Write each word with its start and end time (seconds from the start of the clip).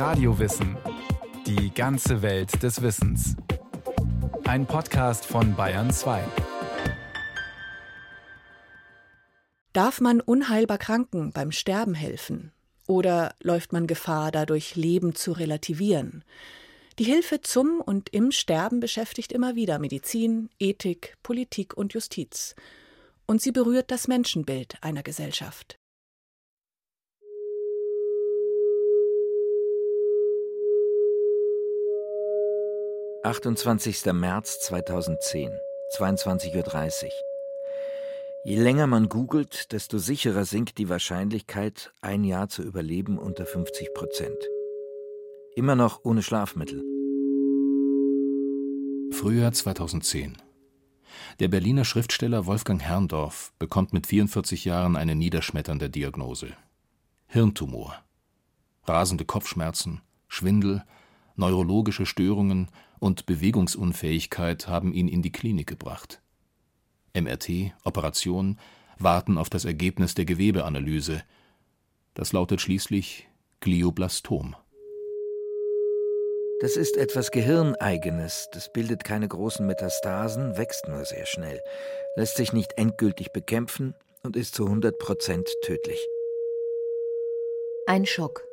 Radiowissen. 0.00 0.78
Die 1.46 1.74
ganze 1.74 2.22
Welt 2.22 2.62
des 2.62 2.80
Wissens. 2.80 3.36
Ein 4.44 4.64
Podcast 4.64 5.26
von 5.26 5.54
Bayern 5.54 5.92
2. 5.92 6.24
Darf 9.74 10.00
man 10.00 10.22
unheilbar 10.22 10.78
Kranken 10.78 11.32
beim 11.32 11.52
Sterben 11.52 11.92
helfen? 11.92 12.50
Oder 12.86 13.34
läuft 13.42 13.74
man 13.74 13.86
Gefahr, 13.86 14.30
dadurch 14.30 14.74
Leben 14.74 15.14
zu 15.14 15.32
relativieren? 15.32 16.24
Die 16.98 17.04
Hilfe 17.04 17.42
zum 17.42 17.82
und 17.82 18.08
im 18.08 18.32
Sterben 18.32 18.80
beschäftigt 18.80 19.32
immer 19.32 19.54
wieder 19.54 19.78
Medizin, 19.78 20.48
Ethik, 20.58 21.18
Politik 21.22 21.76
und 21.76 21.92
Justiz. 21.92 22.54
Und 23.26 23.42
sie 23.42 23.52
berührt 23.52 23.90
das 23.90 24.08
Menschenbild 24.08 24.78
einer 24.80 25.02
Gesellschaft. 25.02 25.79
28. 33.22 34.14
März 34.14 34.60
2010, 34.60 35.50
22.30 35.98 37.04
Uhr. 37.04 37.10
Je 38.44 38.56
länger 38.56 38.86
man 38.86 39.10
googelt, 39.10 39.72
desto 39.72 39.98
sicherer 39.98 40.46
sinkt 40.46 40.78
die 40.78 40.88
Wahrscheinlichkeit, 40.88 41.92
ein 42.00 42.24
Jahr 42.24 42.48
zu 42.48 42.62
überleben 42.62 43.18
unter 43.18 43.44
50 43.44 43.92
Prozent. 43.92 44.38
Immer 45.54 45.74
noch 45.74 46.02
ohne 46.02 46.22
Schlafmittel. 46.22 46.82
Frühjahr 49.12 49.52
2010. 49.52 50.38
Der 51.40 51.48
Berliner 51.48 51.84
Schriftsteller 51.84 52.46
Wolfgang 52.46 52.80
Herrndorf 52.80 53.52
bekommt 53.58 53.92
mit 53.92 54.06
44 54.06 54.64
Jahren 54.64 54.96
eine 54.96 55.14
niederschmetternde 55.14 55.90
Diagnose. 55.90 56.56
Hirntumor. 57.26 58.02
Rasende 58.86 59.26
Kopfschmerzen, 59.26 60.00
Schwindel, 60.26 60.84
neurologische 61.36 62.06
Störungen 62.06 62.70
und 63.00 63.26
Bewegungsunfähigkeit 63.26 64.68
haben 64.68 64.92
ihn 64.92 65.08
in 65.08 65.22
die 65.22 65.32
Klinik 65.32 65.66
gebracht. 65.66 66.20
MRT, 67.14 67.72
Operation, 67.84 68.58
warten 68.98 69.38
auf 69.38 69.50
das 69.50 69.64
Ergebnis 69.64 70.14
der 70.14 70.26
Gewebeanalyse. 70.26 71.22
Das 72.14 72.32
lautet 72.32 72.60
schließlich 72.60 73.28
Glioblastom. 73.60 74.54
Das 76.60 76.76
ist 76.76 76.98
etwas 76.98 77.30
Gehirneigenes. 77.30 78.48
Das 78.52 78.70
bildet 78.70 79.02
keine 79.02 79.26
großen 79.26 79.66
Metastasen, 79.66 80.58
wächst 80.58 80.86
nur 80.88 81.04
sehr 81.06 81.24
schnell, 81.24 81.60
lässt 82.16 82.36
sich 82.36 82.52
nicht 82.52 82.74
endgültig 82.76 83.32
bekämpfen 83.32 83.94
und 84.22 84.36
ist 84.36 84.54
zu 84.54 84.66
100 84.66 84.98
Prozent 84.98 85.48
tödlich. 85.62 86.06
Ein 87.86 88.04
Schock. 88.04 88.46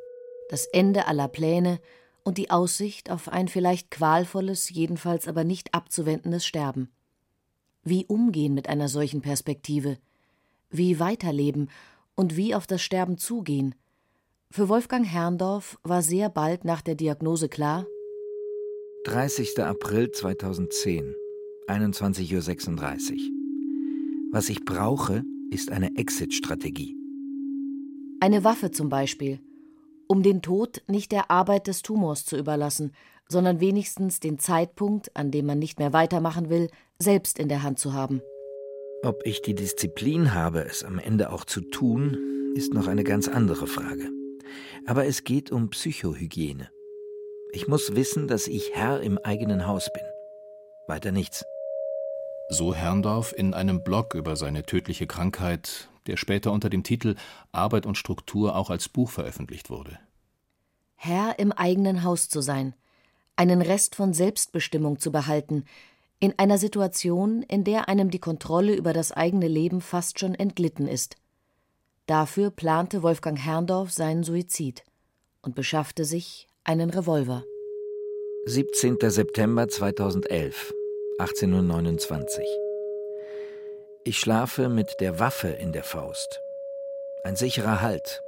Das 0.48 0.64
Ende 0.64 1.06
aller 1.06 1.28
Pläne 1.28 1.80
und 2.28 2.36
die 2.36 2.50
Aussicht 2.50 3.10
auf 3.10 3.30
ein 3.30 3.48
vielleicht 3.48 3.90
qualvolles, 3.90 4.68
jedenfalls 4.68 5.26
aber 5.26 5.44
nicht 5.44 5.72
abzuwendendes 5.72 6.44
Sterben. 6.44 6.90
Wie 7.84 8.04
umgehen 8.04 8.52
mit 8.52 8.68
einer 8.68 8.88
solchen 8.88 9.22
Perspektive? 9.22 9.96
Wie 10.68 11.00
weiterleben 11.00 11.70
und 12.16 12.36
wie 12.36 12.54
auf 12.54 12.66
das 12.66 12.82
Sterben 12.82 13.16
zugehen? 13.16 13.74
Für 14.50 14.68
Wolfgang 14.68 15.06
Herrndorf 15.06 15.78
war 15.84 16.02
sehr 16.02 16.28
bald 16.28 16.66
nach 16.66 16.82
der 16.82 16.96
Diagnose 16.96 17.48
klar: 17.48 17.86
30. 19.04 19.60
April 19.60 20.10
2010, 20.10 21.14
21.36 21.66 23.12
Uhr. 23.14 23.18
Was 24.32 24.50
ich 24.50 24.66
brauche, 24.66 25.24
ist 25.50 25.72
eine 25.72 25.96
Exit-Strategie. 25.96 26.94
Eine 28.20 28.44
Waffe 28.44 28.70
zum 28.70 28.90
Beispiel, 28.90 29.40
um 30.08 30.22
den 30.22 30.42
Tod 30.42 30.82
nicht 30.88 31.12
der 31.12 31.30
Arbeit 31.30 31.66
des 31.68 31.82
Tumors 31.82 32.24
zu 32.24 32.36
überlassen, 32.36 32.94
sondern 33.28 33.60
wenigstens 33.60 34.20
den 34.20 34.38
Zeitpunkt, 34.38 35.14
an 35.14 35.30
dem 35.30 35.46
man 35.46 35.58
nicht 35.58 35.78
mehr 35.78 35.92
weitermachen 35.92 36.48
will, 36.48 36.68
selbst 36.98 37.38
in 37.38 37.48
der 37.48 37.62
Hand 37.62 37.78
zu 37.78 37.92
haben. 37.92 38.22
Ob 39.04 39.20
ich 39.24 39.42
die 39.42 39.54
Disziplin 39.54 40.34
habe, 40.34 40.64
es 40.64 40.82
am 40.82 40.98
Ende 40.98 41.30
auch 41.30 41.44
zu 41.44 41.60
tun, 41.60 42.52
ist 42.56 42.74
noch 42.74 42.88
eine 42.88 43.04
ganz 43.04 43.28
andere 43.28 43.66
Frage. 43.66 44.10
Aber 44.86 45.06
es 45.06 45.22
geht 45.22 45.52
um 45.52 45.70
Psychohygiene. 45.70 46.70
Ich 47.52 47.68
muss 47.68 47.94
wissen, 47.94 48.26
dass 48.26 48.48
ich 48.48 48.72
Herr 48.74 49.00
im 49.00 49.18
eigenen 49.18 49.66
Haus 49.66 49.88
bin. 49.92 50.02
Weiter 50.86 51.12
nichts. 51.12 51.44
So 52.48 52.74
Herrndorf 52.74 53.34
in 53.36 53.52
einem 53.52 53.82
Blog 53.84 54.14
über 54.14 54.34
seine 54.34 54.64
tödliche 54.64 55.06
Krankheit, 55.06 55.90
der 56.08 56.16
später 56.16 56.50
unter 56.50 56.70
dem 56.70 56.82
Titel 56.82 57.14
Arbeit 57.52 57.86
und 57.86 57.96
Struktur 57.96 58.56
auch 58.56 58.70
als 58.70 58.88
Buch 58.88 59.10
veröffentlicht 59.10 59.70
wurde. 59.70 59.98
Herr 60.96 61.38
im 61.38 61.52
eigenen 61.52 62.02
Haus 62.02 62.28
zu 62.28 62.40
sein, 62.40 62.74
einen 63.36 63.62
Rest 63.62 63.94
von 63.94 64.12
Selbstbestimmung 64.12 64.98
zu 64.98 65.12
behalten, 65.12 65.64
in 66.18 66.36
einer 66.36 66.58
Situation, 66.58 67.42
in 67.42 67.62
der 67.62 67.88
einem 67.88 68.10
die 68.10 68.18
Kontrolle 68.18 68.74
über 68.74 68.92
das 68.92 69.12
eigene 69.12 69.46
Leben 69.46 69.80
fast 69.80 70.18
schon 70.18 70.34
entglitten 70.34 70.88
ist. 70.88 71.14
Dafür 72.06 72.50
plante 72.50 73.04
Wolfgang 73.04 73.38
Herrndorf 73.38 73.92
seinen 73.92 74.24
Suizid 74.24 74.82
und 75.42 75.54
beschaffte 75.54 76.04
sich 76.04 76.48
einen 76.64 76.90
Revolver. 76.90 77.44
17. 78.46 78.96
September 79.02 79.68
2011, 79.68 80.74
18.29 81.18 82.40
Uhr. 82.40 82.67
Ich 84.08 84.20
schlafe 84.20 84.70
mit 84.70 85.00
der 85.00 85.18
Waffe 85.18 85.48
in 85.48 85.72
der 85.72 85.84
Faust. 85.84 86.40
Ein 87.24 87.36
sicherer 87.36 87.82
Halt, 87.82 88.22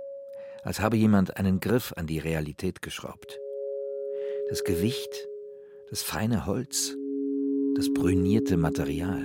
als 0.62 0.78
habe 0.78 0.98
jemand 0.98 1.38
einen 1.38 1.58
Griff 1.58 1.94
an 1.96 2.06
die 2.06 2.18
Realität 2.18 2.82
geschraubt. 2.82 3.40
Das 4.50 4.62
Gewicht, 4.64 5.26
das 5.88 6.02
feine 6.02 6.44
Holz, 6.44 6.94
das 7.76 7.90
brünierte 7.94 8.58
Material. 8.58 9.24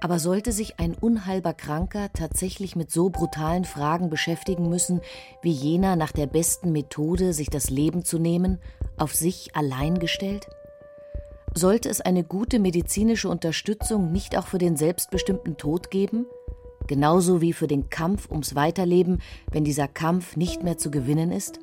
Aber 0.00 0.18
sollte 0.18 0.52
sich 0.52 0.80
ein 0.80 0.94
unheilbar 0.94 1.52
Kranker 1.52 2.10
tatsächlich 2.14 2.74
mit 2.74 2.90
so 2.90 3.10
brutalen 3.10 3.66
Fragen 3.66 4.08
beschäftigen 4.08 4.70
müssen, 4.70 5.02
wie 5.42 5.52
jener 5.52 5.94
nach 5.94 6.12
der 6.12 6.26
besten 6.26 6.72
Methode, 6.72 7.34
sich 7.34 7.50
das 7.50 7.68
Leben 7.68 8.02
zu 8.02 8.18
nehmen, 8.18 8.60
auf 8.96 9.14
sich 9.14 9.54
allein 9.54 9.98
gestellt? 9.98 10.48
Sollte 11.58 11.88
es 11.88 12.02
eine 12.02 12.22
gute 12.22 12.58
medizinische 12.58 13.30
Unterstützung 13.30 14.12
nicht 14.12 14.36
auch 14.36 14.46
für 14.46 14.58
den 14.58 14.76
selbstbestimmten 14.76 15.56
Tod 15.56 15.90
geben? 15.90 16.26
Genauso 16.86 17.40
wie 17.40 17.54
für 17.54 17.66
den 17.66 17.88
Kampf 17.88 18.30
ums 18.30 18.54
Weiterleben, 18.54 19.22
wenn 19.50 19.64
dieser 19.64 19.88
Kampf 19.88 20.36
nicht 20.36 20.62
mehr 20.62 20.76
zu 20.76 20.90
gewinnen 20.90 21.32
ist? 21.32 21.60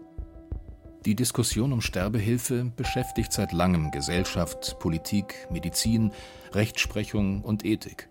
Die 1.05 1.13
Diskussion 1.13 1.71
um 1.71 1.79
Sterbehilfe 1.79 2.71
beschäftigt 2.75 3.31
seit 3.31 3.51
langem 3.51 3.91
Gesellschaft, 3.91 4.79
Politik, 4.79 5.47
Medizin, 5.51 6.11
Rechtsprechung 6.53 7.43
und 7.43 7.63
Ethik. 7.63 8.09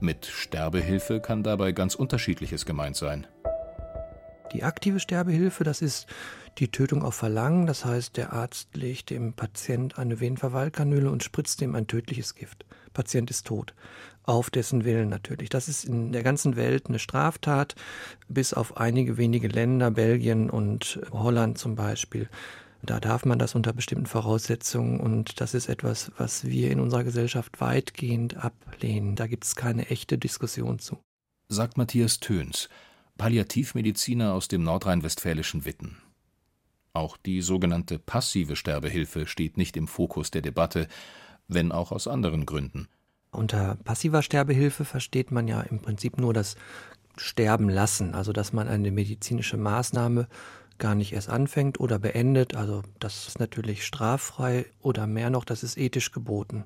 Mit 0.00 0.24
Sterbehilfe 0.24 1.20
kann 1.20 1.42
dabei 1.42 1.72
ganz 1.72 1.96
unterschiedliches 1.96 2.64
gemeint 2.64 2.96
sein. 2.96 3.26
Die 4.52 4.64
aktive 4.64 4.98
Sterbehilfe, 4.98 5.64
das 5.64 5.80
ist 5.80 6.06
die 6.58 6.68
Tötung 6.68 7.02
auf 7.02 7.14
Verlangen, 7.14 7.66
das 7.66 7.84
heißt, 7.84 8.16
der 8.16 8.32
Arzt 8.32 8.76
legt 8.76 9.10
dem 9.10 9.32
Patient 9.32 9.98
eine 9.98 10.20
Venenverwallkanüle 10.20 11.10
und 11.10 11.22
spritzt 11.22 11.62
ihm 11.62 11.74
ein 11.74 11.86
tödliches 11.86 12.34
Gift. 12.34 12.64
Patient 12.92 13.30
ist 13.30 13.46
tot. 13.46 13.74
Auf 14.24 14.50
dessen 14.50 14.84
Willen 14.84 15.08
natürlich. 15.08 15.48
Das 15.48 15.68
ist 15.68 15.84
in 15.84 16.12
der 16.12 16.22
ganzen 16.22 16.56
Welt 16.56 16.88
eine 16.88 16.98
Straftat, 16.98 17.74
bis 18.28 18.52
auf 18.52 18.76
einige 18.76 19.16
wenige 19.16 19.48
Länder, 19.48 19.90
Belgien 19.90 20.50
und 20.50 21.00
Holland 21.12 21.56
zum 21.56 21.76
Beispiel. 21.76 22.28
Da 22.82 22.98
darf 22.98 23.24
man 23.24 23.38
das 23.38 23.54
unter 23.54 23.72
bestimmten 23.72 24.06
Voraussetzungen 24.06 25.00
und 25.00 25.40
das 25.40 25.54
ist 25.54 25.68
etwas, 25.68 26.12
was 26.16 26.46
wir 26.46 26.70
in 26.70 26.80
unserer 26.80 27.04
Gesellschaft 27.04 27.60
weitgehend 27.60 28.36
ablehnen. 28.36 29.16
Da 29.16 29.26
gibt 29.26 29.44
es 29.44 29.54
keine 29.54 29.88
echte 29.90 30.18
Diskussion 30.18 30.78
zu. 30.78 30.98
Sagt 31.48 31.76
Matthias 31.76 32.20
Töns, 32.20 32.68
Palliativmediziner 33.20 34.32
aus 34.32 34.48
dem 34.48 34.62
nordrhein-westfälischen 34.62 35.66
Witten. 35.66 35.98
Auch 36.94 37.18
die 37.18 37.42
sogenannte 37.42 37.98
passive 37.98 38.56
Sterbehilfe 38.56 39.26
steht 39.26 39.58
nicht 39.58 39.76
im 39.76 39.88
Fokus 39.88 40.30
der 40.30 40.40
Debatte, 40.40 40.88
wenn 41.46 41.70
auch 41.70 41.92
aus 41.92 42.08
anderen 42.08 42.46
Gründen. 42.46 42.88
Unter 43.30 43.76
passiver 43.84 44.22
Sterbehilfe 44.22 44.86
versteht 44.86 45.32
man 45.32 45.48
ja 45.48 45.60
im 45.60 45.80
Prinzip 45.80 46.16
nur 46.16 46.32
das 46.32 46.56
Sterben 47.18 47.68
lassen, 47.68 48.14
also 48.14 48.32
dass 48.32 48.54
man 48.54 48.68
eine 48.68 48.90
medizinische 48.90 49.58
Maßnahme 49.58 50.26
gar 50.78 50.94
nicht 50.94 51.12
erst 51.12 51.28
anfängt 51.28 51.78
oder 51.78 51.98
beendet. 51.98 52.56
Also 52.56 52.82
das 53.00 53.28
ist 53.28 53.38
natürlich 53.38 53.84
straffrei 53.84 54.64
oder 54.80 55.06
mehr 55.06 55.28
noch, 55.28 55.44
das 55.44 55.62
ist 55.62 55.76
ethisch 55.76 56.12
geboten. 56.12 56.64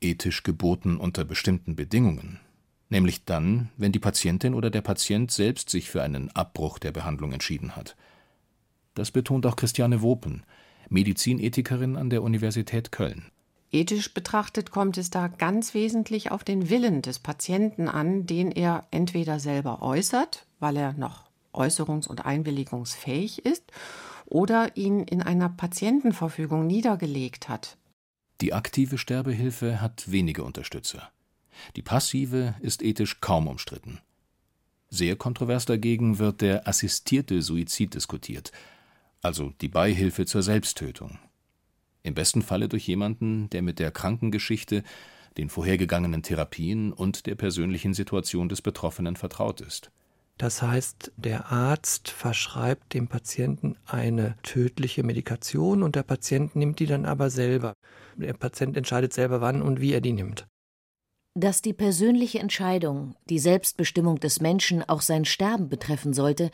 Ethisch 0.00 0.42
geboten 0.42 0.96
unter 0.96 1.24
bestimmten 1.24 1.76
Bedingungen. 1.76 2.40
Nämlich 2.88 3.24
dann, 3.24 3.70
wenn 3.76 3.92
die 3.92 3.98
Patientin 3.98 4.54
oder 4.54 4.70
der 4.70 4.80
Patient 4.80 5.30
selbst 5.30 5.70
sich 5.70 5.90
für 5.90 6.02
einen 6.02 6.30
Abbruch 6.30 6.78
der 6.78 6.92
Behandlung 6.92 7.32
entschieden 7.32 7.74
hat. 7.74 7.96
Das 8.94 9.10
betont 9.10 9.44
auch 9.46 9.56
Christiane 9.56 10.02
Wopen, 10.02 10.44
Medizinethikerin 10.88 11.96
an 11.96 12.10
der 12.10 12.22
Universität 12.22 12.92
Köln. 12.92 13.30
Ethisch 13.72 14.14
betrachtet 14.14 14.70
kommt 14.70 14.96
es 14.96 15.10
da 15.10 15.26
ganz 15.26 15.74
wesentlich 15.74 16.30
auf 16.30 16.44
den 16.44 16.70
Willen 16.70 17.02
des 17.02 17.18
Patienten 17.18 17.88
an, 17.88 18.24
den 18.24 18.52
er 18.52 18.86
entweder 18.90 19.40
selber 19.40 19.82
äußert, 19.82 20.46
weil 20.60 20.76
er 20.76 20.92
noch 20.92 21.24
äußerungs- 21.52 22.06
und 22.06 22.24
einwilligungsfähig 22.24 23.44
ist 23.44 23.64
oder 24.26 24.76
ihn 24.76 25.00
in 25.00 25.22
einer 25.22 25.48
Patientenverfügung 25.48 26.66
niedergelegt 26.66 27.48
hat. 27.48 27.76
Die 28.40 28.52
aktive 28.52 28.98
Sterbehilfe 28.98 29.80
hat 29.80 30.10
wenige 30.10 30.44
Unterstützer. 30.44 31.10
Die 31.76 31.82
passive 31.82 32.54
ist 32.60 32.82
ethisch 32.82 33.20
kaum 33.20 33.48
umstritten. 33.48 34.00
Sehr 34.88 35.16
kontrovers 35.16 35.64
dagegen 35.64 36.18
wird 36.18 36.40
der 36.40 36.68
assistierte 36.68 37.42
Suizid 37.42 37.94
diskutiert, 37.94 38.52
also 39.20 39.52
die 39.60 39.68
Beihilfe 39.68 40.26
zur 40.26 40.42
Selbsttötung. 40.42 41.18
Im 42.02 42.14
besten 42.14 42.42
Falle 42.42 42.68
durch 42.68 42.86
jemanden, 42.86 43.50
der 43.50 43.62
mit 43.62 43.78
der 43.80 43.90
Krankengeschichte, 43.90 44.84
den 45.36 45.50
vorhergegangenen 45.50 46.22
Therapien 46.22 46.92
und 46.92 47.26
der 47.26 47.34
persönlichen 47.34 47.94
Situation 47.94 48.48
des 48.48 48.62
Betroffenen 48.62 49.16
vertraut 49.16 49.60
ist. 49.60 49.90
Das 50.38 50.60
heißt, 50.60 51.12
der 51.16 51.50
Arzt 51.50 52.10
verschreibt 52.10 52.92
dem 52.92 53.08
Patienten 53.08 53.76
eine 53.86 54.36
tödliche 54.42 55.02
Medikation 55.02 55.82
und 55.82 55.96
der 55.96 56.02
Patient 56.02 56.54
nimmt 56.56 56.78
die 56.78 56.86
dann 56.86 57.06
aber 57.06 57.30
selber. 57.30 57.72
Der 58.16 58.34
Patient 58.34 58.76
entscheidet 58.76 59.14
selber, 59.14 59.40
wann 59.40 59.62
und 59.62 59.80
wie 59.80 59.92
er 59.92 60.02
die 60.02 60.12
nimmt. 60.12 60.46
Dass 61.38 61.60
die 61.60 61.74
persönliche 61.74 62.38
Entscheidung, 62.38 63.14
die 63.28 63.38
Selbstbestimmung 63.38 64.18
des 64.18 64.40
Menschen 64.40 64.82
auch 64.82 65.02
sein 65.02 65.26
Sterben 65.26 65.68
betreffen 65.68 66.14
sollte, 66.14 66.50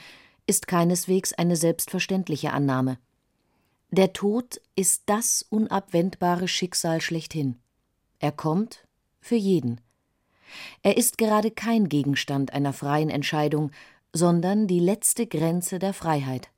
ist 0.49 0.67
keineswegs 0.67 1.33
eine 1.33 1.55
selbstverständliche 1.55 2.53
Annahme. 2.53 2.99
Der 3.93 4.13
Tod 4.13 4.61
ist 4.75 5.05
das 5.07 5.47
unabwendbare 5.49 6.49
Schicksal 6.49 7.01
schlechthin. 7.01 7.61
Er 8.19 8.33
kommt 8.33 8.85
für 9.21 9.37
jeden. 9.37 9.81
Er 10.83 10.97
ist 10.97 11.17
gerade 11.17 11.53
kein 11.53 11.89
Gegenstand 11.89 12.53
einer 12.53 12.73
freien 12.73 13.09
Entscheidung, 13.09 13.71
sondern 14.13 14.67
die 14.67 14.81
letzte 14.81 15.29
Grenze 15.29 15.79
der 15.79 15.95
Freiheit. 15.95 16.51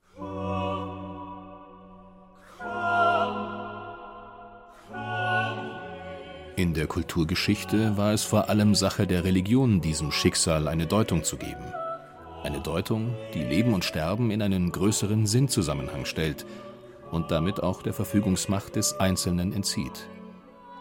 In 6.57 6.73
der 6.73 6.87
Kulturgeschichte 6.87 7.97
war 7.97 8.13
es 8.13 8.23
vor 8.23 8.49
allem 8.49 8.77
Sache 8.77 9.09
der 9.09 9.25
Religion, 9.25 9.81
diesem 9.81 10.13
Schicksal 10.13 10.69
eine 10.69 10.87
Deutung 10.87 11.25
zu 11.25 11.37
geben. 11.37 11.65
Eine 12.45 12.61
Deutung, 12.61 13.13
die 13.35 13.43
Leben 13.43 13.75
und 13.75 13.85
Sterben 13.85 14.31
in 14.31 14.41
einen 14.41 14.71
größeren 14.71 15.27
Sinnzusammenhang 15.27 16.05
stellt 16.05 16.47
und 17.11 17.33
damit 17.33 17.61
auch 17.61 17.83
der 17.83 17.93
Verfügungsmacht 17.93 18.77
des 18.77 19.01
Einzelnen 19.01 19.53
entzieht. 19.53 20.09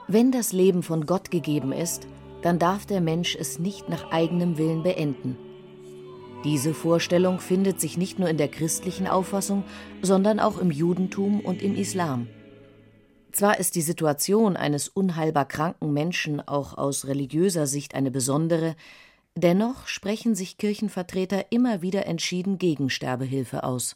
Wenn 0.07 0.31
das 0.31 0.53
Leben 0.53 0.83
von 0.83 1.07
Gott 1.07 1.31
gegeben 1.31 1.71
ist, 1.71 2.07
dann 2.43 2.59
darf 2.59 2.85
der 2.85 3.01
Mensch 3.01 3.35
es 3.35 3.57
nicht 3.57 3.89
nach 3.89 4.11
eigenem 4.11 4.59
Willen 4.59 4.83
beenden. 4.83 5.37
Diese 6.43 6.75
Vorstellung 6.75 7.39
findet 7.39 7.81
sich 7.81 7.97
nicht 7.97 8.19
nur 8.19 8.29
in 8.29 8.37
der 8.37 8.49
christlichen 8.49 9.07
Auffassung, 9.07 9.63
sondern 10.03 10.39
auch 10.39 10.59
im 10.59 10.69
Judentum 10.69 11.39
und 11.39 11.63
im 11.63 11.73
Islam. 11.73 12.27
Zwar 13.33 13.59
ist 13.59 13.73
die 13.73 13.81
Situation 13.81 14.55
eines 14.55 14.87
unheilbar 14.87 15.45
kranken 15.45 15.91
Menschen 15.91 16.39
auch 16.39 16.77
aus 16.77 17.07
religiöser 17.07 17.65
Sicht 17.65 17.95
eine 17.95 18.11
besondere, 18.11 18.75
dennoch 19.35 19.87
sprechen 19.87 20.35
sich 20.35 20.59
Kirchenvertreter 20.59 21.51
immer 21.51 21.81
wieder 21.81 22.05
entschieden 22.05 22.59
gegen 22.59 22.91
Sterbehilfe 22.91 23.63
aus. 23.63 23.95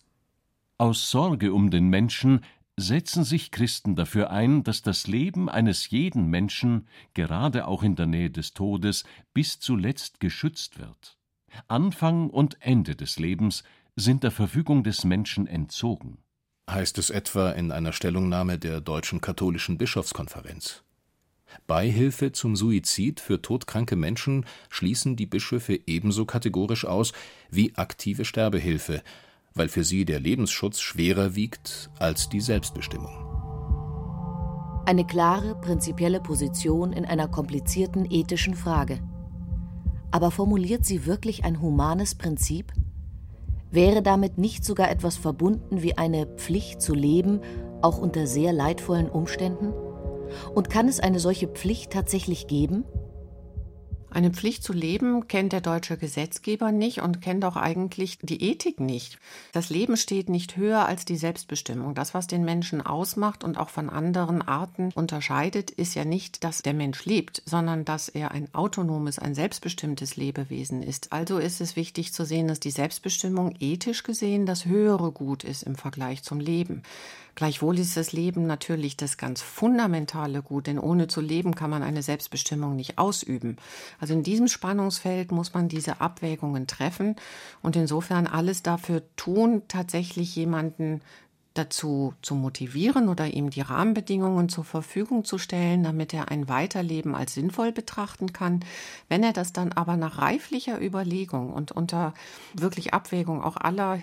Aus 0.80 1.12
Sorge 1.12 1.54
um 1.54 1.69
den 1.69 1.88
Menschen 1.88 2.44
setzen 2.78 3.24
sich 3.24 3.51
Christen 3.51 3.95
dafür 3.95 4.31
ein, 4.31 4.63
dass 4.63 4.81
das 4.81 5.06
Leben 5.06 5.50
eines 5.50 5.92
jeden 5.92 6.31
Menschen, 6.31 6.88
gerade 7.13 7.68
auch 7.68 7.84
in 7.84 7.95
der 7.95 8.07
Nähe 8.07 8.31
des 8.31 8.56
Todes, 8.56 9.04
bis 9.36 9.60
zuletzt 9.60 10.19
geschützt 10.19 10.80
wird. 10.80 11.19
Anfang 11.68 12.31
und 12.31 12.57
Ende 12.60 12.95
des 12.95 13.19
Lebens 13.19 13.63
sind 13.95 14.24
der 14.24 14.31
Verfügung 14.31 14.84
des 14.84 15.04
Menschen 15.04 15.45
entzogen 15.45 16.18
heißt 16.69 16.98
es 16.98 17.10
etwa 17.10 17.52
in 17.52 17.72
einer 17.72 17.94
Stellungnahme 17.94 18.60
der 18.60 18.81
Deutschen 18.81 19.22
Katholischen 19.22 19.78
Bischofskonferenz. 19.78 20.84
Beihilfe 21.66 22.31
zum 22.34 22.56
Suizid 22.56 23.19
für 23.19 23.42
todkranke 23.42 23.96
Menschen 23.96 24.46
schließen 24.69 25.16
die 25.16 25.25
Bischöfe 25.25 25.80
ebenso 25.88 26.25
kategorisch 26.25 26.86
aus 26.86 27.14
wie 27.50 27.75
aktive 27.75 28.25
Sterbehilfe, 28.25 29.02
weil 29.54 29.69
für 29.69 29.84
sie 29.84 30.06
der 30.06 30.19
Lebensschutz 30.19 30.81
schwerer 30.81 31.36
wiegt 31.36 31.90
als 32.00 32.30
die 32.30 32.42
Selbstbestimmung. 32.42 33.24
Eine 34.86 35.06
klare, 35.06 35.56
prinzipielle 35.56 36.22
Position 36.22 36.94
in 36.94 37.06
einer 37.06 37.28
komplizierten 37.28 38.10
ethischen 38.10 38.56
Frage. 38.56 39.00
Aber 40.12 40.31
formuliert 40.31 40.86
sie 40.86 41.06
wirklich 41.06 41.44
ein 41.44 41.62
humanes 41.62 42.16
Prinzip? 42.16 42.72
Wäre 43.69 44.02
damit 44.02 44.38
nicht 44.38 44.64
sogar 44.64 44.90
etwas 44.90 45.18
verbunden 45.18 45.81
wie 45.84 45.98
eine 45.98 46.25
Pflicht 46.25 46.81
zu 46.81 46.94
leben, 46.94 47.42
auch 47.81 47.98
unter 47.98 48.25
sehr 48.25 48.54
leidvollen 48.54 49.10
Umständen? 49.10 49.74
Und 50.54 50.69
kann 50.69 50.88
es 50.88 51.00
eine 51.00 51.19
solche 51.19 51.48
Pflicht 51.48 51.92
tatsächlich 51.92 52.48
geben? 52.48 52.86
Eine 54.18 54.31
Pflicht 54.31 54.64
zu 54.64 54.74
leben 54.74 55.28
kennt 55.28 55.54
der 55.54 55.62
deutsche 55.62 55.96
Gesetzgeber 55.96 56.72
nicht 56.72 57.04
und 57.04 57.22
kennt 57.22 57.46
auch 57.46 57.56
eigentlich 57.56 58.18
die 58.24 58.42
Ethik 58.50 58.80
nicht. 58.80 59.19
Das 59.52 59.69
Leben 59.69 59.96
steht 59.96 60.28
nicht 60.28 60.58
höher 60.58 60.88
als 60.88 61.06
die 61.06 61.18
Selbstbestimmung. 61.18 61.94
Das, 61.94 62.16
was 62.16 62.25
den 62.25 62.44
Menschen 62.44 62.84
ausmacht 62.84 63.44
und 63.44 63.60
auch 63.60 63.69
von 63.69 63.92
anderen 63.92 64.42
Arten 64.42 64.90
unterscheidet, 64.96 65.69
ist 65.69 65.94
ja 65.94 66.04
nicht, 66.04 66.44
dass 66.44 66.64
der 66.64 66.74
Mensch 66.74 67.06
lebt, 67.06 67.44
sondern 67.46 67.86
dass 67.86 68.10
er 68.10 68.31
ein 68.31 68.52
autonomes, 68.56 69.19
ein 69.19 69.36
selbstbestimmtes 69.36 70.16
Lebewesen 70.16 70.81
ist. 70.81 71.13
Also 71.13 71.38
ist 71.38 71.62
es 71.62 71.75
wichtig 71.75 72.12
zu 72.12 72.25
sehen, 72.25 72.48
dass 72.48 72.60
die 72.60 72.72
Selbstbestimmung 72.72 73.54
ethisch 73.60 74.02
gesehen 74.02 74.48
das 74.48 74.66
höhere 74.66 75.12
Gut 75.12 75.44
ist 75.44 75.62
im 75.62 75.75
Vergleich 75.75 76.24
zum 76.24 76.40
Leben. 76.40 76.81
Gleichwohl 77.38 77.78
ist 77.78 77.95
das 77.95 78.13
Leben 78.13 78.48
natürlich 78.48 78.98
das 78.98 79.16
ganz 79.16 79.44
fundamentale 79.44 80.42
Gut, 80.42 80.66
denn 80.66 80.80
ohne 80.80 81.07
zu 81.07 81.22
leben 81.22 81.54
kann 81.54 81.69
man 81.69 81.84
eine 81.84 82.01
Selbstbestimmung 82.01 82.75
nicht 82.75 82.98
ausüben. 82.98 83.57
Also 84.00 84.16
in 84.16 84.24
diesem 84.24 84.48
Spannungsfeld 84.48 85.31
muss 85.31 85.54
man 85.54 85.69
diese 85.69 86.01
Abwägungen 86.01 86.66
treffen 86.66 87.16
und 87.62 87.75
insofern 87.75 88.25
alles 88.25 88.63
dafür 88.63 89.04
tun, 89.18 89.62
tatsächlich 89.68 90.36
jemanden 90.36 91.01
dazu 91.54 92.16
zu 92.24 92.34
motivieren 92.34 93.07
oder 93.07 93.28
ihm 93.28 93.51
die 93.51 93.62
Rahmenbedingungen 93.62 94.50
zur 94.50 94.63
Verfügung 94.63 95.24
zu 95.24 95.38
stellen, 95.38 95.84
damit 95.84 96.16
er 96.16 96.31
ein 96.31 96.50
Weiterleben 96.50 97.13
als 97.13 97.36
sinnvoll 97.36 97.72
betrachten 97.72 98.34
kann. 98.34 98.66
Wenn 99.10 99.22
er 99.22 99.34
das 99.34 99.54
dann 99.54 99.74
aber 99.74 99.95
nach 99.95 100.18
reiflicher 100.18 100.81
Überlegung 100.81 101.54
und 101.54 101.72
unter 101.72 102.16
wirklich 102.56 102.95
Abwägung 102.95 103.44
auch 103.44 103.57
aller 103.57 103.94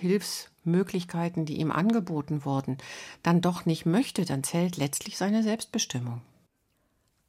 Hilfsmöglichkeiten, 0.65 1.45
die 1.45 1.59
ihm 1.59 1.71
angeboten 1.71 2.43
wurden, 2.43 2.77
dann 3.23 3.41
doch 3.41 3.65
nicht 3.65 3.85
möchte, 3.85 4.25
dann 4.25 4.43
zählt 4.43 4.77
letztlich 4.77 5.17
seine 5.17 5.43
Selbstbestimmung. 5.43 6.21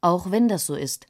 Auch 0.01 0.31
wenn 0.31 0.47
das 0.47 0.65
so 0.65 0.75
ist, 0.75 1.05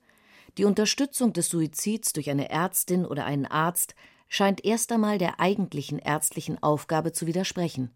die 0.57 0.65
Unterstützung 0.65 1.33
des 1.33 1.49
Suizids 1.49 2.13
durch 2.13 2.29
eine 2.29 2.49
Ärztin 2.49 3.05
oder 3.05 3.25
einen 3.25 3.45
Arzt 3.45 3.95
scheint 4.27 4.65
erst 4.65 4.91
einmal 4.91 5.17
der 5.17 5.39
eigentlichen 5.39 5.99
ärztlichen 5.99 6.61
Aufgabe 6.61 7.13
zu 7.13 7.27
widersprechen. 7.27 7.91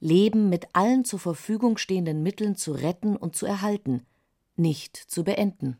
Leben 0.00 0.48
mit 0.50 0.66
allen 0.74 1.04
zur 1.04 1.18
Verfügung 1.18 1.78
stehenden 1.78 2.22
Mitteln 2.22 2.56
zu 2.56 2.72
retten 2.72 3.16
und 3.16 3.36
zu 3.36 3.46
erhalten, 3.46 4.04
nicht 4.56 4.96
zu 4.96 5.24
beenden. 5.24 5.78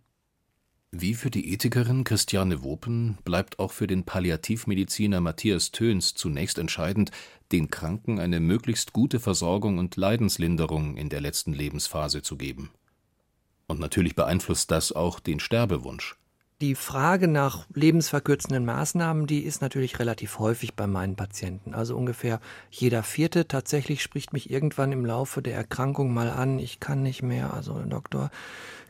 Wie 0.96 1.14
für 1.14 1.28
die 1.28 1.52
Ethikerin 1.52 2.04
Christiane 2.04 2.62
Wopen 2.62 3.18
bleibt 3.24 3.58
auch 3.58 3.72
für 3.72 3.88
den 3.88 4.04
Palliativmediziner 4.04 5.20
Matthias 5.20 5.72
Töns 5.72 6.14
zunächst 6.14 6.56
entscheidend, 6.56 7.10
den 7.50 7.68
Kranken 7.68 8.20
eine 8.20 8.38
möglichst 8.38 8.92
gute 8.92 9.18
Versorgung 9.18 9.78
und 9.78 9.96
Leidenslinderung 9.96 10.96
in 10.96 11.08
der 11.08 11.20
letzten 11.20 11.52
Lebensphase 11.52 12.22
zu 12.22 12.36
geben. 12.36 12.70
Und 13.66 13.80
natürlich 13.80 14.14
beeinflusst 14.14 14.70
das 14.70 14.92
auch 14.92 15.18
den 15.18 15.40
Sterbewunsch. 15.40 16.14
Die 16.61 16.76
Frage 16.76 17.26
nach 17.26 17.66
lebensverkürzenden 17.75 18.64
Maßnahmen, 18.64 19.26
die 19.26 19.40
ist 19.40 19.61
natürlich 19.61 19.99
relativ 19.99 20.38
häufig 20.38 20.75
bei 20.75 20.87
meinen 20.87 21.16
Patienten. 21.16 21.75
Also 21.75 21.96
ungefähr 21.96 22.40
jeder 22.70 23.02
vierte 23.02 23.49
tatsächlich 23.49 24.02
spricht 24.02 24.32
mich 24.32 24.50
irgendwann 24.50 24.92
im 24.92 25.04
Laufe 25.04 25.42
der 25.42 25.56
Erkrankung 25.56 26.14
mal 26.14 26.30
an, 26.30 26.61
ich 26.61 26.78
kann 26.78 27.02
nicht 27.02 27.23
mehr, 27.23 27.52
also 27.52 27.80
Doktor, 27.80 28.30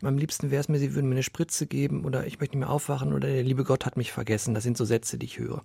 am 0.02 0.18
liebsten 0.18 0.50
wäre 0.50 0.61
es 0.61 0.68
mir, 0.68 0.78
Sie 0.78 0.94
würden 0.94 1.09
mir 1.09 1.14
eine 1.14 1.23
Spritze 1.23 1.66
geben 1.66 2.04
oder 2.04 2.26
ich 2.26 2.38
möchte 2.38 2.59
nicht 2.59 2.66
mehr 2.66 2.71
aufwachen 2.71 3.14
oder 3.14 3.28
der 3.28 3.42
liebe 3.42 3.64
Gott 3.64 3.87
hat 3.87 3.97
mich 3.97 4.12
vergessen. 4.12 4.52
Das 4.52 4.62
sind 4.62 4.76
so 4.76 4.85
Sätze, 4.85 5.16
die 5.16 5.25
ich 5.25 5.38
höre. 5.38 5.62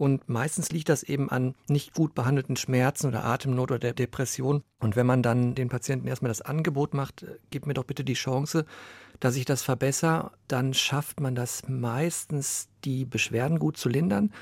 Und 0.00 0.30
meistens 0.30 0.70
liegt 0.70 0.88
das 0.88 1.02
eben 1.02 1.28
an 1.28 1.54
nicht 1.68 1.92
gut 1.92 2.14
behandelten 2.14 2.56
Schmerzen 2.56 3.08
oder 3.08 3.22
Atemnot 3.22 3.70
oder 3.70 3.78
der 3.78 3.92
Depression. 3.92 4.62
Und 4.78 4.96
wenn 4.96 5.04
man 5.04 5.22
dann 5.22 5.54
den 5.54 5.68
Patienten 5.68 6.08
erstmal 6.08 6.30
das 6.30 6.40
Angebot 6.40 6.94
macht, 6.94 7.22
äh, 7.22 7.36
gib 7.50 7.66
mir 7.66 7.74
doch 7.74 7.84
bitte 7.84 8.02
die 8.02 8.14
Chance, 8.14 8.64
dass 9.20 9.36
ich 9.36 9.44
das 9.44 9.60
verbessere, 9.60 10.30
dann 10.48 10.72
schafft 10.72 11.20
man 11.20 11.34
das 11.34 11.68
meistens, 11.68 12.70
die 12.82 13.04
Beschwerden 13.04 13.58
gut 13.58 13.76
zu 13.76 13.90
lindern. 13.90 14.32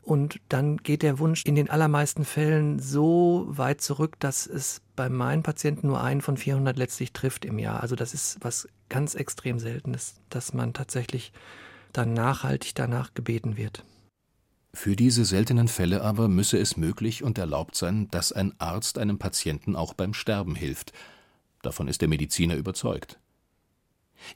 Und 0.00 0.38
dann 0.48 0.76
geht 0.76 1.02
der 1.02 1.18
Wunsch 1.18 1.44
in 1.44 1.56
den 1.56 1.70
allermeisten 1.70 2.24
Fällen 2.24 2.78
so 2.78 3.46
weit 3.48 3.80
zurück, 3.80 4.14
dass 4.20 4.46
es 4.46 4.80
bei 4.94 5.08
meinen 5.08 5.42
Patienten 5.42 5.88
nur 5.88 6.00
einen 6.00 6.20
von 6.20 6.36
400 6.36 6.78
letztlich 6.78 7.12
trifft 7.12 7.44
im 7.44 7.58
Jahr. 7.58 7.80
Also 7.82 7.96
das 7.96 8.14
ist 8.14 8.38
was 8.42 8.68
ganz 8.88 9.16
extrem 9.16 9.58
Seltenes, 9.58 10.20
dass 10.28 10.54
man 10.54 10.72
tatsächlich 10.72 11.32
dann 11.92 12.12
nachhaltig 12.12 12.76
danach 12.76 13.12
gebeten 13.12 13.56
wird. 13.56 13.84
Für 14.72 14.94
diese 14.94 15.24
seltenen 15.24 15.68
Fälle 15.68 16.02
aber 16.02 16.28
müsse 16.28 16.58
es 16.58 16.76
möglich 16.76 17.24
und 17.24 17.38
erlaubt 17.38 17.74
sein, 17.74 18.08
dass 18.10 18.32
ein 18.32 18.54
Arzt 18.58 18.98
einem 18.98 19.18
Patienten 19.18 19.74
auch 19.74 19.94
beim 19.94 20.14
Sterben 20.14 20.54
hilft. 20.54 20.92
Davon 21.62 21.88
ist 21.88 22.00
der 22.00 22.08
Mediziner 22.08 22.54
überzeugt. 22.54 23.18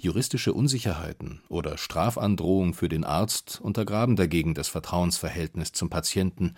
Juristische 0.01 0.53
Unsicherheiten 0.53 1.43
oder 1.49 1.79
Strafandrohung 1.79 2.75
für 2.75 2.89
den 2.89 3.05
Arzt 3.05 3.61
untergraben 3.61 4.17
dagegen 4.17 4.55
das 4.55 4.69
Vertrauensverhältnis 4.69 5.73
zum 5.73 5.89
Patienten, 5.89 6.55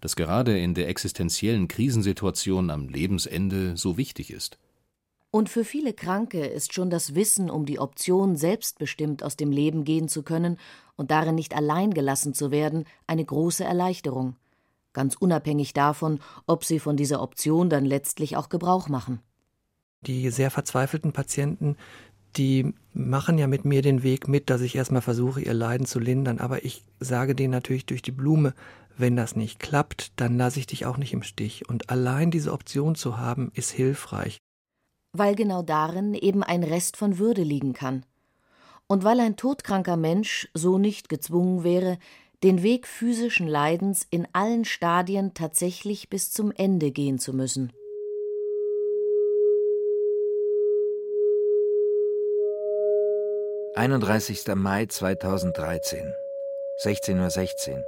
das 0.00 0.14
gerade 0.14 0.58
in 0.58 0.74
der 0.74 0.88
existenziellen 0.88 1.68
Krisensituation 1.68 2.70
am 2.70 2.88
Lebensende 2.88 3.76
so 3.76 3.96
wichtig 3.96 4.30
ist. 4.30 4.58
Und 5.30 5.48
für 5.48 5.64
viele 5.64 5.92
Kranke 5.92 6.46
ist 6.46 6.72
schon 6.72 6.88
das 6.88 7.14
Wissen 7.14 7.50
um 7.50 7.66
die 7.66 7.78
Option, 7.78 8.36
selbstbestimmt 8.36 9.22
aus 9.22 9.36
dem 9.36 9.50
Leben 9.50 9.84
gehen 9.84 10.08
zu 10.08 10.22
können 10.22 10.58
und 10.96 11.10
darin 11.10 11.34
nicht 11.34 11.54
allein 11.54 11.92
gelassen 11.92 12.32
zu 12.32 12.50
werden, 12.50 12.84
eine 13.06 13.24
große 13.24 13.64
Erleichterung, 13.64 14.36
ganz 14.92 15.14
unabhängig 15.14 15.74
davon, 15.74 16.20
ob 16.46 16.64
sie 16.64 16.78
von 16.78 16.96
dieser 16.96 17.20
Option 17.22 17.68
dann 17.68 17.84
letztlich 17.84 18.36
auch 18.36 18.48
Gebrauch 18.48 18.88
machen. 18.88 19.20
Die 20.02 20.30
sehr 20.30 20.50
verzweifelten 20.50 21.12
Patienten, 21.12 21.76
die 22.36 22.74
machen 22.92 23.38
ja 23.38 23.46
mit 23.46 23.64
mir 23.64 23.82
den 23.82 24.02
Weg 24.02 24.28
mit, 24.28 24.50
dass 24.50 24.60
ich 24.60 24.76
erstmal 24.76 25.02
versuche, 25.02 25.40
ihr 25.40 25.54
Leiden 25.54 25.86
zu 25.86 25.98
lindern, 25.98 26.38
aber 26.38 26.64
ich 26.64 26.84
sage 27.00 27.34
denen 27.34 27.50
natürlich 27.50 27.86
durch 27.86 28.02
die 28.02 28.12
Blume, 28.12 28.54
wenn 28.96 29.16
das 29.16 29.36
nicht 29.36 29.58
klappt, 29.58 30.12
dann 30.16 30.38
lasse 30.38 30.58
ich 30.58 30.66
dich 30.66 30.86
auch 30.86 30.96
nicht 30.96 31.12
im 31.12 31.22
Stich. 31.22 31.68
Und 31.68 31.90
allein 31.90 32.30
diese 32.30 32.52
Option 32.52 32.94
zu 32.94 33.18
haben, 33.18 33.50
ist 33.54 33.70
hilfreich. 33.70 34.38
Weil 35.18 35.34
genau 35.34 35.62
darin 35.62 36.14
eben 36.14 36.42
ein 36.42 36.62
Rest 36.62 36.96
von 36.96 37.18
Würde 37.18 37.42
liegen 37.42 37.72
kann. 37.72 38.04
Und 38.86 39.02
weil 39.02 39.18
ein 39.20 39.36
todkranker 39.36 39.96
Mensch 39.96 40.48
so 40.52 40.78
nicht 40.78 41.08
gezwungen 41.08 41.64
wäre, 41.64 41.98
den 42.42 42.62
Weg 42.62 42.86
physischen 42.86 43.48
Leidens 43.48 44.06
in 44.10 44.28
allen 44.32 44.64
Stadien 44.64 45.32
tatsächlich 45.32 46.10
bis 46.10 46.32
zum 46.32 46.52
Ende 46.52 46.90
gehen 46.90 47.18
zu 47.18 47.32
müssen. 47.32 47.72
»31. 53.74 54.54
Mai 54.54 54.86
2013, 54.86 56.12
16.16 56.84 57.72
Uhr. 57.72 57.84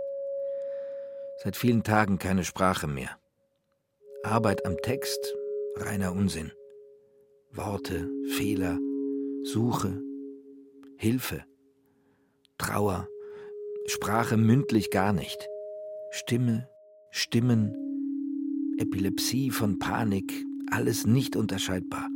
Seit 1.42 1.56
vielen 1.56 1.82
Tagen 1.82 2.18
keine 2.18 2.44
Sprache 2.44 2.86
mehr. 2.86 3.10
Arbeit 4.22 4.66
am 4.66 4.76
Text, 4.78 5.34
reiner 5.76 6.12
Unsinn. 6.12 6.52
Worte, 7.50 8.10
Fehler, 8.28 8.78
Suche, 9.42 10.02
Hilfe, 10.96 11.44
Trauer, 12.58 13.08
Sprache 13.86 14.36
mündlich 14.36 14.90
gar 14.90 15.12
nicht. 15.12 15.48
Stimme, 16.10 16.68
Stimmen, 17.10 17.74
Epilepsie 18.78 19.50
von 19.50 19.78
Panik, 19.78 20.44
alles 20.70 21.06
nicht 21.06 21.36
unterscheidbar. 21.36 22.08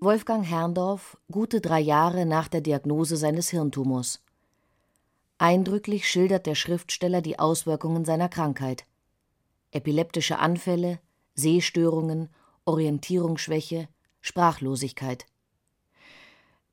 Wolfgang 0.00 0.44
Herrndorf, 0.44 1.16
gute 1.30 1.60
drei 1.60 1.80
Jahre 1.80 2.26
nach 2.26 2.48
der 2.48 2.60
Diagnose 2.60 3.16
seines 3.16 3.50
Hirntumors. 3.50 4.22
Eindrücklich 5.38 6.08
schildert 6.08 6.46
der 6.46 6.54
Schriftsteller 6.54 7.20
die 7.20 7.38
Auswirkungen 7.38 8.04
seiner 8.04 8.28
Krankheit. 8.28 8.84
Epileptische 9.72 10.38
Anfälle, 10.38 11.00
Sehstörungen, 11.34 12.28
Orientierungsschwäche, 12.64 13.88
Sprachlosigkeit. 14.20 15.26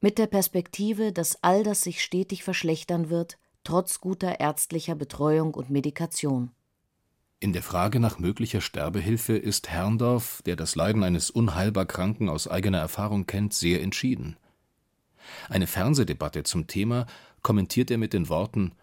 Mit 0.01 0.17
der 0.17 0.27
Perspektive, 0.27 1.11
dass 1.11 1.43
all 1.43 1.63
das 1.63 1.81
sich 1.81 2.03
stetig 2.03 2.43
verschlechtern 2.43 3.09
wird, 3.09 3.37
trotz 3.63 3.99
guter 3.99 4.39
ärztlicher 4.39 4.95
Betreuung 4.95 5.53
und 5.53 5.69
Medikation. 5.69 6.51
In 7.41 7.53
der 7.53 7.63
Frage 7.63 7.99
nach 7.99 8.19
möglicher 8.19 8.59
Sterbehilfe 8.59 9.37
ist 9.37 9.69
Herrndorf, 9.69 10.41
der 10.45 10.55
das 10.55 10.75
Leiden 10.75 11.03
eines 11.03 11.29
unheilbar 11.29 11.85
Kranken 11.85 12.27
aus 12.29 12.47
eigener 12.47 12.79
Erfahrung 12.79 13.25
kennt, 13.27 13.53
sehr 13.53 13.81
entschieden. 13.81 14.37
Eine 15.47 15.67
Fernsehdebatte 15.67 16.43
zum 16.43 16.67
Thema 16.67 17.05
kommentiert 17.41 17.91
er 17.91 17.97
mit 17.97 18.13
den 18.13 18.29
Worten 18.29 18.73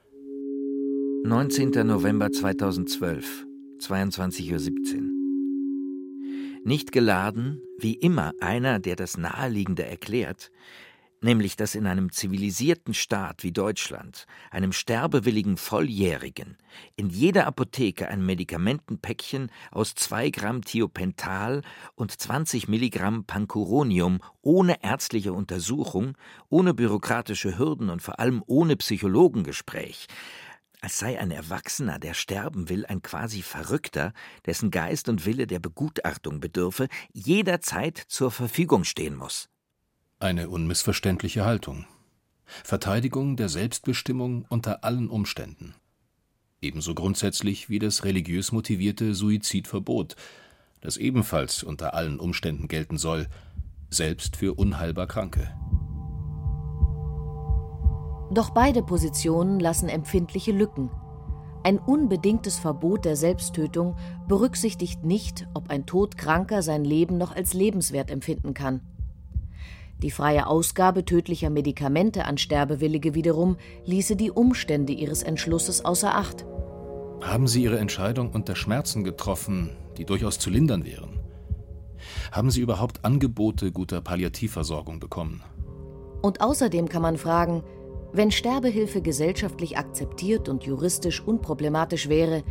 19. 1.24 1.70
November 1.86 2.30
2012, 2.30 3.46
22.17 3.80 4.96
Uhr. 4.96 5.15
Nicht 6.66 6.90
geladen, 6.90 7.62
wie 7.78 7.94
immer 7.94 8.32
einer, 8.40 8.80
der 8.80 8.96
das 8.96 9.16
Naheliegende 9.16 9.86
erklärt, 9.86 10.50
nämlich 11.20 11.54
dass 11.54 11.76
in 11.76 11.86
einem 11.86 12.10
zivilisierten 12.10 12.92
Staat 12.92 13.44
wie 13.44 13.52
Deutschland, 13.52 14.26
einem 14.50 14.72
sterbewilligen 14.72 15.58
Volljährigen, 15.58 16.56
in 16.96 17.08
jeder 17.08 17.46
Apotheke 17.46 18.08
ein 18.08 18.26
Medikamentenpäckchen 18.26 19.52
aus 19.70 19.94
2 19.94 20.30
Gramm 20.30 20.62
Thiopental 20.62 21.62
und 21.94 22.10
20 22.10 22.66
Milligramm 22.66 23.26
Pancuronium 23.26 24.18
ohne 24.42 24.82
ärztliche 24.82 25.32
Untersuchung, 25.32 26.18
ohne 26.48 26.74
bürokratische 26.74 27.58
Hürden 27.58 27.90
und 27.90 28.02
vor 28.02 28.18
allem 28.18 28.42
ohne 28.44 28.74
Psychologengespräch, 28.74 30.08
als 30.80 30.98
sei 30.98 31.18
ein 31.18 31.30
Erwachsener, 31.30 31.98
der 31.98 32.14
sterben 32.14 32.68
will, 32.68 32.86
ein 32.86 33.02
quasi 33.02 33.42
Verrückter, 33.42 34.12
dessen 34.44 34.70
Geist 34.70 35.08
und 35.08 35.24
Wille 35.24 35.46
der 35.46 35.58
Begutachtung 35.58 36.40
bedürfe, 36.40 36.88
jederzeit 37.12 37.98
zur 38.08 38.30
Verfügung 38.30 38.84
stehen 38.84 39.16
muss. 39.16 39.48
Eine 40.18 40.48
unmissverständliche 40.48 41.44
Haltung. 41.44 41.86
Verteidigung 42.44 43.36
der 43.36 43.48
Selbstbestimmung 43.48 44.44
unter 44.48 44.84
allen 44.84 45.08
Umständen. 45.08 45.74
Ebenso 46.60 46.94
grundsätzlich 46.94 47.68
wie 47.68 47.78
das 47.78 48.04
religiös 48.04 48.52
motivierte 48.52 49.14
Suizidverbot, 49.14 50.16
das 50.80 50.96
ebenfalls 50.96 51.62
unter 51.62 51.94
allen 51.94 52.18
Umständen 52.18 52.68
gelten 52.68 52.98
soll, 52.98 53.28
selbst 53.90 54.36
für 54.36 54.54
unheilbar 54.54 55.06
Kranke. 55.06 55.54
Doch 58.30 58.50
beide 58.50 58.82
Positionen 58.82 59.60
lassen 59.60 59.88
empfindliche 59.88 60.52
Lücken. 60.52 60.90
Ein 61.62 61.78
unbedingtes 61.78 62.58
Verbot 62.58 63.04
der 63.04 63.16
Selbsttötung 63.16 63.96
berücksichtigt 64.28 65.04
nicht, 65.04 65.48
ob 65.54 65.70
ein 65.70 65.86
Todkranker 65.86 66.62
sein 66.62 66.84
Leben 66.84 67.18
noch 67.18 67.34
als 67.34 67.54
lebenswert 67.54 68.10
empfinden 68.10 68.54
kann. 68.54 68.80
Die 70.02 70.10
freie 70.10 70.46
Ausgabe 70.46 71.04
tödlicher 71.04 71.50
Medikamente 71.50 72.26
an 72.26 72.36
Sterbewillige 72.36 73.14
wiederum 73.14 73.56
ließe 73.86 74.14
die 74.14 74.30
Umstände 74.30 74.92
ihres 74.92 75.22
Entschlusses 75.22 75.84
außer 75.84 76.14
Acht. 76.14 76.44
Haben 77.22 77.48
Sie 77.48 77.62
Ihre 77.62 77.78
Entscheidung 77.78 78.30
unter 78.30 78.54
Schmerzen 78.54 79.02
getroffen, 79.04 79.70
die 79.96 80.04
durchaus 80.04 80.38
zu 80.38 80.50
lindern 80.50 80.84
wären? 80.84 81.18
Haben 82.30 82.50
Sie 82.50 82.60
überhaupt 82.60 83.04
Angebote 83.04 83.72
guter 83.72 84.02
Palliativversorgung 84.02 85.00
bekommen? 85.00 85.42
Und 86.22 86.40
außerdem 86.40 86.88
kann 86.88 87.02
man 87.02 87.16
fragen, 87.16 87.62
wenn 88.16 88.30
Sterbehilfe 88.30 89.02
gesellschaftlich 89.02 89.78
akzeptiert 89.78 90.48
und 90.48 90.64
juristisch 90.64 91.20
unproblematisch 91.20 92.08
wäre, 92.08 92.42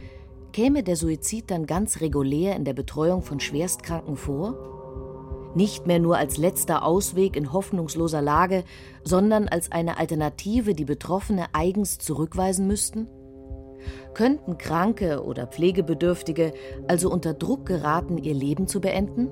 käme 0.53 0.83
der 0.83 0.95
Suizid 0.95 1.51
dann 1.51 1.65
ganz 1.65 2.01
regulär 2.01 2.55
in 2.55 2.65
der 2.65 2.73
Betreuung 2.73 3.21
von 3.21 3.39
Schwerstkranken 3.39 4.15
vor? 4.15 4.73
nicht 5.55 5.87
mehr 5.87 5.99
nur 5.99 6.17
als 6.17 6.37
letzter 6.37 6.83
Ausweg 6.83 7.35
in 7.35 7.53
hoffnungsloser 7.53 8.21
Lage, 8.21 8.63
sondern 9.03 9.47
als 9.47 9.71
eine 9.71 9.97
Alternative, 9.97 10.75
die 10.75 10.85
Betroffene 10.85 11.47
eigens 11.53 11.97
zurückweisen 11.97 12.67
müssten? 12.67 13.07
Könnten 14.13 14.57
Kranke 14.57 15.23
oder 15.23 15.47
Pflegebedürftige 15.47 16.53
also 16.87 17.11
unter 17.11 17.33
Druck 17.33 17.65
geraten, 17.65 18.17
ihr 18.17 18.33
Leben 18.33 18.67
zu 18.67 18.81
beenden? 18.81 19.29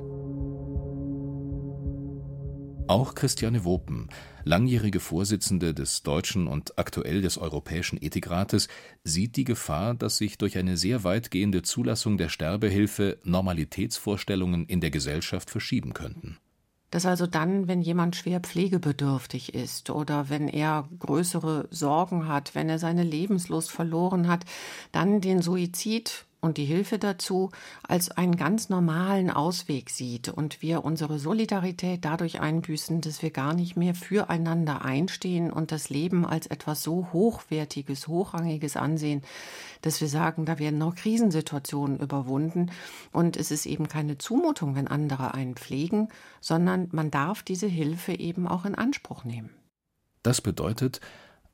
Auch 2.87 3.15
Christiane 3.15 3.65
Wopen, 3.65 4.09
langjährige 4.43 4.99
Vorsitzende 4.99 5.73
des 5.73 6.03
Deutschen 6.03 6.47
und 6.47 6.77
aktuell 6.77 7.21
des 7.21 7.37
Europäischen 7.37 8.01
Ethikrates, 8.01 8.67
sieht 9.03 9.35
die 9.35 9.43
Gefahr, 9.43 9.93
dass 9.93 10.17
sich 10.17 10.37
durch 10.37 10.57
eine 10.57 10.77
sehr 10.77 11.03
weitgehende 11.03 11.61
Zulassung 11.61 12.17
der 12.17 12.29
Sterbehilfe 12.29 13.17
Normalitätsvorstellungen 13.23 14.65
in 14.65 14.81
der 14.81 14.91
Gesellschaft 14.91 15.49
verschieben 15.49 15.93
könnten. 15.93 16.37
Dass 16.93 17.07
also 17.07 17.25
dann, 17.25 17.67
wenn 17.67 17.81
jemand 17.81 18.15
schwer 18.15 18.39
pflegebedürftig 18.39 19.55
ist 19.55 19.89
oder 19.89 20.29
wenn 20.29 20.47
er 20.47 20.87
größere 20.99 21.67
Sorgen 21.71 22.27
hat, 22.27 22.53
wenn 22.53 22.69
er 22.69 22.77
seine 22.77 23.03
Lebenslust 23.03 23.71
verloren 23.71 24.27
hat, 24.27 24.45
dann 24.91 25.19
den 25.19 25.41
Suizid 25.41 26.25
und 26.43 26.57
die 26.57 26.65
Hilfe 26.65 26.99
dazu 26.99 27.51
als 27.83 28.11
einen 28.11 28.35
ganz 28.35 28.67
normalen 28.67 29.31
Ausweg 29.31 29.89
sieht 29.89 30.27
und 30.27 30.61
wir 30.61 30.83
unsere 30.83 31.17
Solidarität 31.17 32.03
dadurch 32.03 32.41
einbüßen, 32.41 32.99
dass 32.99 33.21
wir 33.21 33.31
gar 33.31 33.53
nicht 33.53 33.77
mehr 33.77 33.95
füreinander 33.95 34.83
einstehen 34.83 35.51
und 35.51 35.71
das 35.71 35.89
Leben 35.89 36.25
als 36.25 36.47
etwas 36.47 36.83
so 36.83 37.07
Hochwertiges, 37.13 38.09
Hochrangiges 38.09 38.75
ansehen, 38.75 39.21
dass 39.81 40.01
wir 40.01 40.09
sagen, 40.09 40.45
da 40.45 40.59
werden 40.59 40.79
noch 40.79 40.95
Krisensituationen 40.95 41.99
überwunden 41.99 42.71
und 43.13 43.37
es 43.37 43.49
ist 43.49 43.65
eben 43.65 43.87
keine 43.87 44.17
Zumutung, 44.17 44.75
wenn 44.75 44.89
andere 44.89 45.33
einen 45.33 45.55
pflegen, 45.55 46.09
sondern 46.41 46.89
man 46.91 47.09
darf 47.09 47.43
diese 47.43 47.67
Hilfe 47.67 48.19
eben 48.19 48.49
auch 48.49 48.65
in 48.65 48.75
Anspruch 48.75 49.23
nehmen. 49.23 49.49
Das 50.23 50.41
bedeutet, 50.41 50.99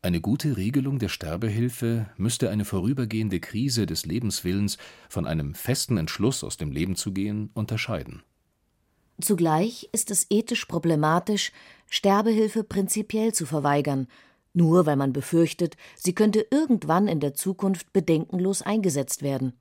Eine 0.01 0.21
gute 0.21 0.55
Regelung 0.55 0.97
der 0.97 1.09
Sterbehilfe 1.09 2.09
müsste 2.15 2.49
eine 2.49 2.63
vorübergehende 2.63 3.41
Krise 3.41 3.85
des 3.85 4.05
Lebenswillens 4.05 4.77
von 5.09 5.27
einem 5.27 5.53
festen 5.53 5.97
Entschluss, 5.97 6.41
aus 6.45 6.55
dem 6.55 6.71
Leben 6.71 6.95
zu 6.95 7.11
gehen, 7.11 7.49
unterscheiden. 7.53 8.23
Zugleich 9.19 9.89
ist 9.91 10.09
es 10.09 10.27
ethisch 10.29 10.65
problematisch, 10.65 11.51
Sterbehilfe 11.89 12.63
prinzipiell 12.63 13.33
zu 13.33 13.45
verweigern, 13.45 14.07
nur 14.53 14.85
weil 14.85 14.95
man 14.95 15.11
befürchtet, 15.11 15.75
sie 15.97 16.15
könnte 16.15 16.47
irgendwann 16.49 17.09
in 17.09 17.19
der 17.19 17.33
Zukunft 17.33 17.91
bedenkenlos 17.91 18.61
eingesetzt 18.61 19.21
werden. 19.21 19.59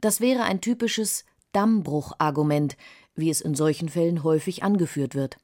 Das 0.00 0.20
wäre 0.20 0.44
ein 0.44 0.60
typisches 0.60 1.24
Dammbruchargument, 1.50 2.76
wie 3.16 3.30
es 3.30 3.40
in 3.40 3.56
solchen 3.56 3.88
Fällen 3.88 4.22
häufig 4.22 4.62
angeführt 4.62 5.16
wird. 5.16 5.38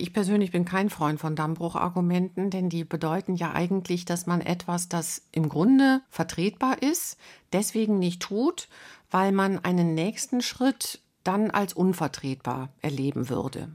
Ich 0.00 0.12
persönlich 0.12 0.52
bin 0.52 0.64
kein 0.64 0.90
Freund 0.90 1.18
von 1.18 1.34
Dammbruchargumenten, 1.34 2.50
denn 2.50 2.68
die 2.68 2.84
bedeuten 2.84 3.34
ja 3.34 3.50
eigentlich, 3.52 4.04
dass 4.04 4.26
man 4.26 4.40
etwas, 4.40 4.88
das 4.88 5.22
im 5.32 5.48
Grunde 5.48 6.02
vertretbar 6.08 6.80
ist, 6.80 7.16
deswegen 7.52 7.98
nicht 7.98 8.22
tut, 8.22 8.68
weil 9.10 9.32
man 9.32 9.58
einen 9.58 9.94
nächsten 9.94 10.40
Schritt 10.40 11.00
dann 11.24 11.50
als 11.50 11.72
unvertretbar 11.72 12.68
erleben 12.80 13.28
würde. 13.28 13.74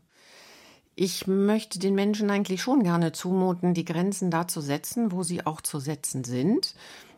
Ich 0.95 1.27
möchte 1.27 1.77
den 1.77 1.93
Menschen 1.93 2.29
eigentlich 2.29 2.61
schon 2.61 2.83
gerne 2.83 3.11
zumuten, 3.11 3.73
die 3.73 3.83
Grenzen 3.83 4.31
da 4.31 4.47
zu 4.47 4.61
setzen, 4.61 5.11
wo 5.11 5.23
sie 5.23 5.45
auch 5.45 5.59
zu 5.59 5.81
setzen 5.81 6.23
sind. 6.23 6.73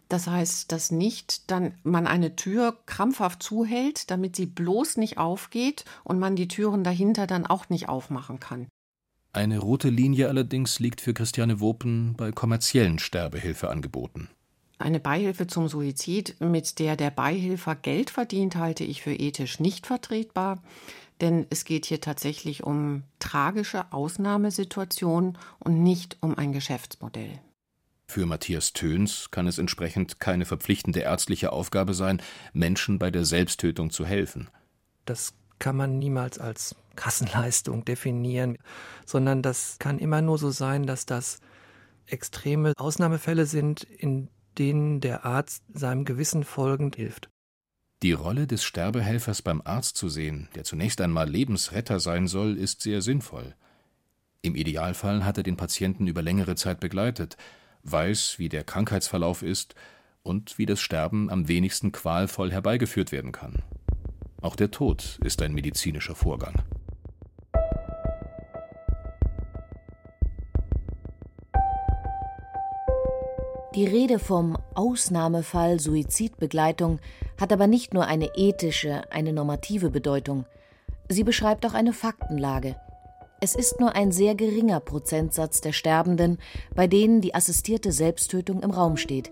Das 0.09 0.25
heißt, 0.25 0.71
dass 0.71 0.89
nicht 0.89 1.51
dann 1.51 1.75
man 1.83 2.07
eine 2.07 2.35
Tür 2.35 2.75
krampfhaft 2.87 3.43
zuhält, 3.43 4.09
damit 4.09 4.35
sie 4.35 4.47
bloß 4.47 4.97
nicht 4.97 5.19
aufgeht 5.19 5.85
und 6.03 6.17
man 6.17 6.35
die 6.35 6.47
Türen 6.47 6.83
dahinter 6.83 7.27
dann 7.27 7.45
auch 7.45 7.69
nicht 7.69 7.87
aufmachen 7.87 8.39
kann. 8.39 8.67
Eine 9.35 9.59
rote 9.59 9.89
Linie 9.89 10.29
allerdings 10.29 10.79
liegt 10.79 11.01
für 11.01 11.13
Christiane 11.13 11.59
Wopen 11.59 12.13
bei 12.15 12.31
kommerziellen 12.31 12.99
Sterbehilfeangeboten. 12.99 14.29
Eine 14.77 15.01
Beihilfe 15.01 15.45
zum 15.45 15.67
Suizid, 15.67 16.39
mit 16.39 16.79
der 16.79 16.95
der 16.95 17.11
Beihilfer 17.11 17.75
Geld 17.75 18.11
verdient, 18.11 18.55
halte 18.55 18.85
ich 18.85 19.01
für 19.01 19.13
ethisch 19.13 19.59
nicht 19.59 19.87
vertretbar, 19.87 20.63
denn 21.19 21.47
es 21.49 21.65
geht 21.65 21.85
hier 21.85 21.99
tatsächlich 21.99 22.63
um 22.63 23.03
tragische 23.19 23.91
Ausnahmesituationen 23.91 25.37
und 25.59 25.83
nicht 25.83 26.15
um 26.21 26.37
ein 26.37 26.53
Geschäftsmodell. 26.53 27.41
Für 28.07 28.25
Matthias 28.25 28.71
Töns 28.71 29.31
kann 29.31 29.47
es 29.47 29.57
entsprechend 29.57 30.21
keine 30.21 30.45
verpflichtende 30.45 31.01
ärztliche 31.01 31.51
Aufgabe 31.51 31.93
sein, 31.93 32.21
Menschen 32.53 32.99
bei 32.99 33.11
der 33.11 33.25
Selbsttötung 33.25 33.89
zu 33.89 34.05
helfen. 34.05 34.47
Das 35.03 35.33
kann 35.59 35.75
man 35.75 35.99
niemals 35.99 36.39
als 36.39 36.77
Kassenleistung 36.95 37.85
definieren, 37.85 38.57
sondern 39.05 39.41
das 39.41 39.77
kann 39.79 39.99
immer 39.99 40.21
nur 40.21 40.37
so 40.37 40.51
sein, 40.51 40.85
dass 40.85 41.05
das 41.05 41.39
extreme 42.07 42.73
Ausnahmefälle 42.77 43.45
sind, 43.45 43.83
in 43.83 44.29
denen 44.57 45.01
der 45.01 45.25
Arzt 45.25 45.63
seinem 45.73 46.05
Gewissen 46.05 46.43
folgend 46.43 46.95
hilft. 46.95 47.29
Die 48.03 48.11
Rolle 48.11 48.45
des 48.45 48.63
Sterbehelfers 48.63 49.41
beim 49.41 49.61
Arzt 49.63 49.97
zu 49.97 50.09
sehen, 50.09 50.49
der 50.55 50.63
zunächst 50.63 51.01
einmal 51.01 51.29
Lebensretter 51.29 51.99
sein 51.99 52.27
soll, 52.27 52.57
ist 52.57 52.81
sehr 52.81 53.01
sinnvoll. 53.01 53.55
Im 54.41 54.55
Idealfall 54.55 55.25
hat 55.25 55.37
er 55.37 55.43
den 55.43 55.57
Patienten 55.57 56.05
über 56.05 56.21
längere 56.21 56.55
Zeit 56.55 56.79
begleitet, 56.79 57.37
weiß, 57.83 58.37
wie 58.37 58.49
der 58.49 58.63
Krankheitsverlauf 58.63 59.41
ist 59.41 59.75
und 60.23 60.57
wie 60.57 60.65
das 60.65 60.81
Sterben 60.81 61.29
am 61.29 61.47
wenigsten 61.47 61.91
qualvoll 61.91 62.51
herbeigeführt 62.51 63.11
werden 63.11 63.31
kann. 63.31 63.63
Auch 64.41 64.55
der 64.55 64.71
Tod 64.71 65.19
ist 65.23 65.41
ein 65.41 65.53
medizinischer 65.53 66.15
Vorgang. 66.15 66.61
Die 73.75 73.85
Rede 73.85 74.19
vom 74.19 74.57
Ausnahmefall 74.73 75.81
Suizidbegleitung 75.81 76.99
hat 77.37 77.51
aber 77.51 77.67
nicht 77.67 77.93
nur 77.93 78.07
eine 78.07 78.29
ethische, 78.37 79.11
eine 79.11 79.33
normative 79.33 79.89
Bedeutung. 79.89 80.45
Sie 81.09 81.25
beschreibt 81.25 81.65
auch 81.65 81.73
eine 81.73 81.91
Faktenlage. 81.91 82.77
Es 83.41 83.53
ist 83.53 83.81
nur 83.81 83.93
ein 83.93 84.13
sehr 84.13 84.33
geringer 84.33 84.79
Prozentsatz 84.79 85.59
der 85.59 85.73
Sterbenden, 85.73 86.37
bei 86.73 86.87
denen 86.87 87.19
die 87.19 87.35
assistierte 87.35 87.91
Selbsttötung 87.91 88.63
im 88.63 88.71
Raum 88.71 88.95
steht. 88.95 89.31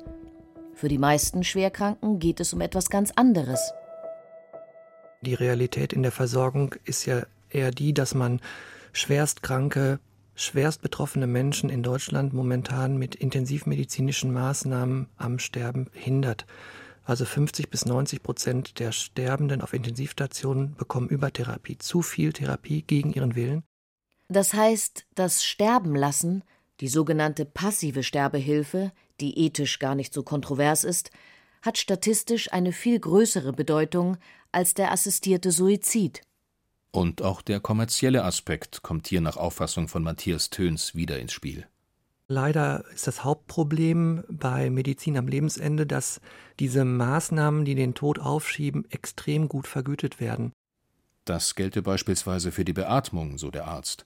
Für 0.74 0.90
die 0.90 0.98
meisten 0.98 1.46
Schwerkranken 1.46 2.20
geht 2.20 2.42
es 2.42 2.52
um 2.52 2.60
etwas 2.60 2.90
ganz 2.90 3.12
anderes. 3.16 3.72
Die 5.22 5.36
Realität 5.36 5.94
in 5.94 6.04
der 6.04 6.12
Versorgung 6.12 6.76
ist 6.84 7.06
ja 7.06 7.24
eher 7.50 7.72
die, 7.72 7.94
dass 7.94 8.14
man 8.14 8.42
schwerstkranke 8.92 10.00
schwerst 10.36 10.82
betroffene 10.82 11.28
Menschen 11.28 11.70
in 11.70 11.84
Deutschland 11.84 12.34
momentan 12.34 12.98
mit 12.98 13.16
intensivmedizinischen 13.16 14.34
Maßnahmen 14.34 15.08
am 15.18 15.40
Sterben 15.40 15.90
hindert. 15.94 16.46
Also 17.06 17.26
50 17.26 17.70
bis 17.70 17.86
90 17.86 18.24
Prozent 18.24 18.80
der 18.80 18.92
Sterbenden 18.92 19.62
auf 19.62 19.74
Intensivstationen 19.74 20.76
bekommen 20.76 21.10
Übertherapie, 21.10 21.78
zu 21.78 22.02
viel 22.02 22.32
Therapie 22.32 22.82
gegen 22.82 23.14
ihren 23.14 23.36
Willen. 23.36 23.64
Das 24.30 24.54
heißt, 24.54 25.06
das 25.16 25.44
Sterben 25.44 25.96
lassen, 25.96 26.44
die 26.80 26.88
sogenannte 26.88 27.46
passive 27.46 28.04
Sterbehilfe, 28.04 28.92
die 29.20 29.38
ethisch 29.46 29.80
gar 29.80 29.96
nicht 29.96 30.14
so 30.14 30.24
kontrovers 30.24 30.84
ist, 30.84 31.12
hat 31.62 31.78
statistisch 31.78 32.52
eine 32.52 32.72
viel 32.72 33.00
größere 33.00 33.54
Bedeutung 33.54 34.18
als 34.52 34.74
der 34.74 34.92
assistierte 34.92 35.52
Suizid. 35.52 36.22
Und 36.96 37.24
auch 37.24 37.42
der 37.42 37.60
kommerzielle 37.60 38.24
Aspekt 38.24 38.84
kommt 38.84 39.08
hier 39.08 39.20
nach 39.20 39.36
Auffassung 39.36 39.88
von 39.88 40.04
Matthias 40.04 40.52
Töns 40.52 40.94
wieder 40.94 41.18
ins 41.20 41.34
Spiel. 41.34 41.66
Leider 42.28 42.86
ist 42.94 43.08
das 43.08 43.24
Hauptproblem 43.24 44.24
bei 44.30 44.70
Medizin 44.70 45.18
am 45.18 45.28
Lebensende, 45.28 45.88
dass 45.88 46.22
diese 46.60 46.86
Maßnahmen, 46.86 47.66
die 47.66 47.74
den 47.74 47.96
Tod 47.96 48.20
aufschieben, 48.20 48.90
extrem 48.92 49.50
gut 49.50 49.68
vergütet 49.68 50.20
werden. 50.20 50.54
Das 51.26 51.56
gelte 51.56 51.82
beispielsweise 51.82 52.52
für 52.52 52.64
die 52.64 52.74
Beatmung, 52.74 53.40
so 53.40 53.50
der 53.50 53.68
Arzt. 53.68 54.06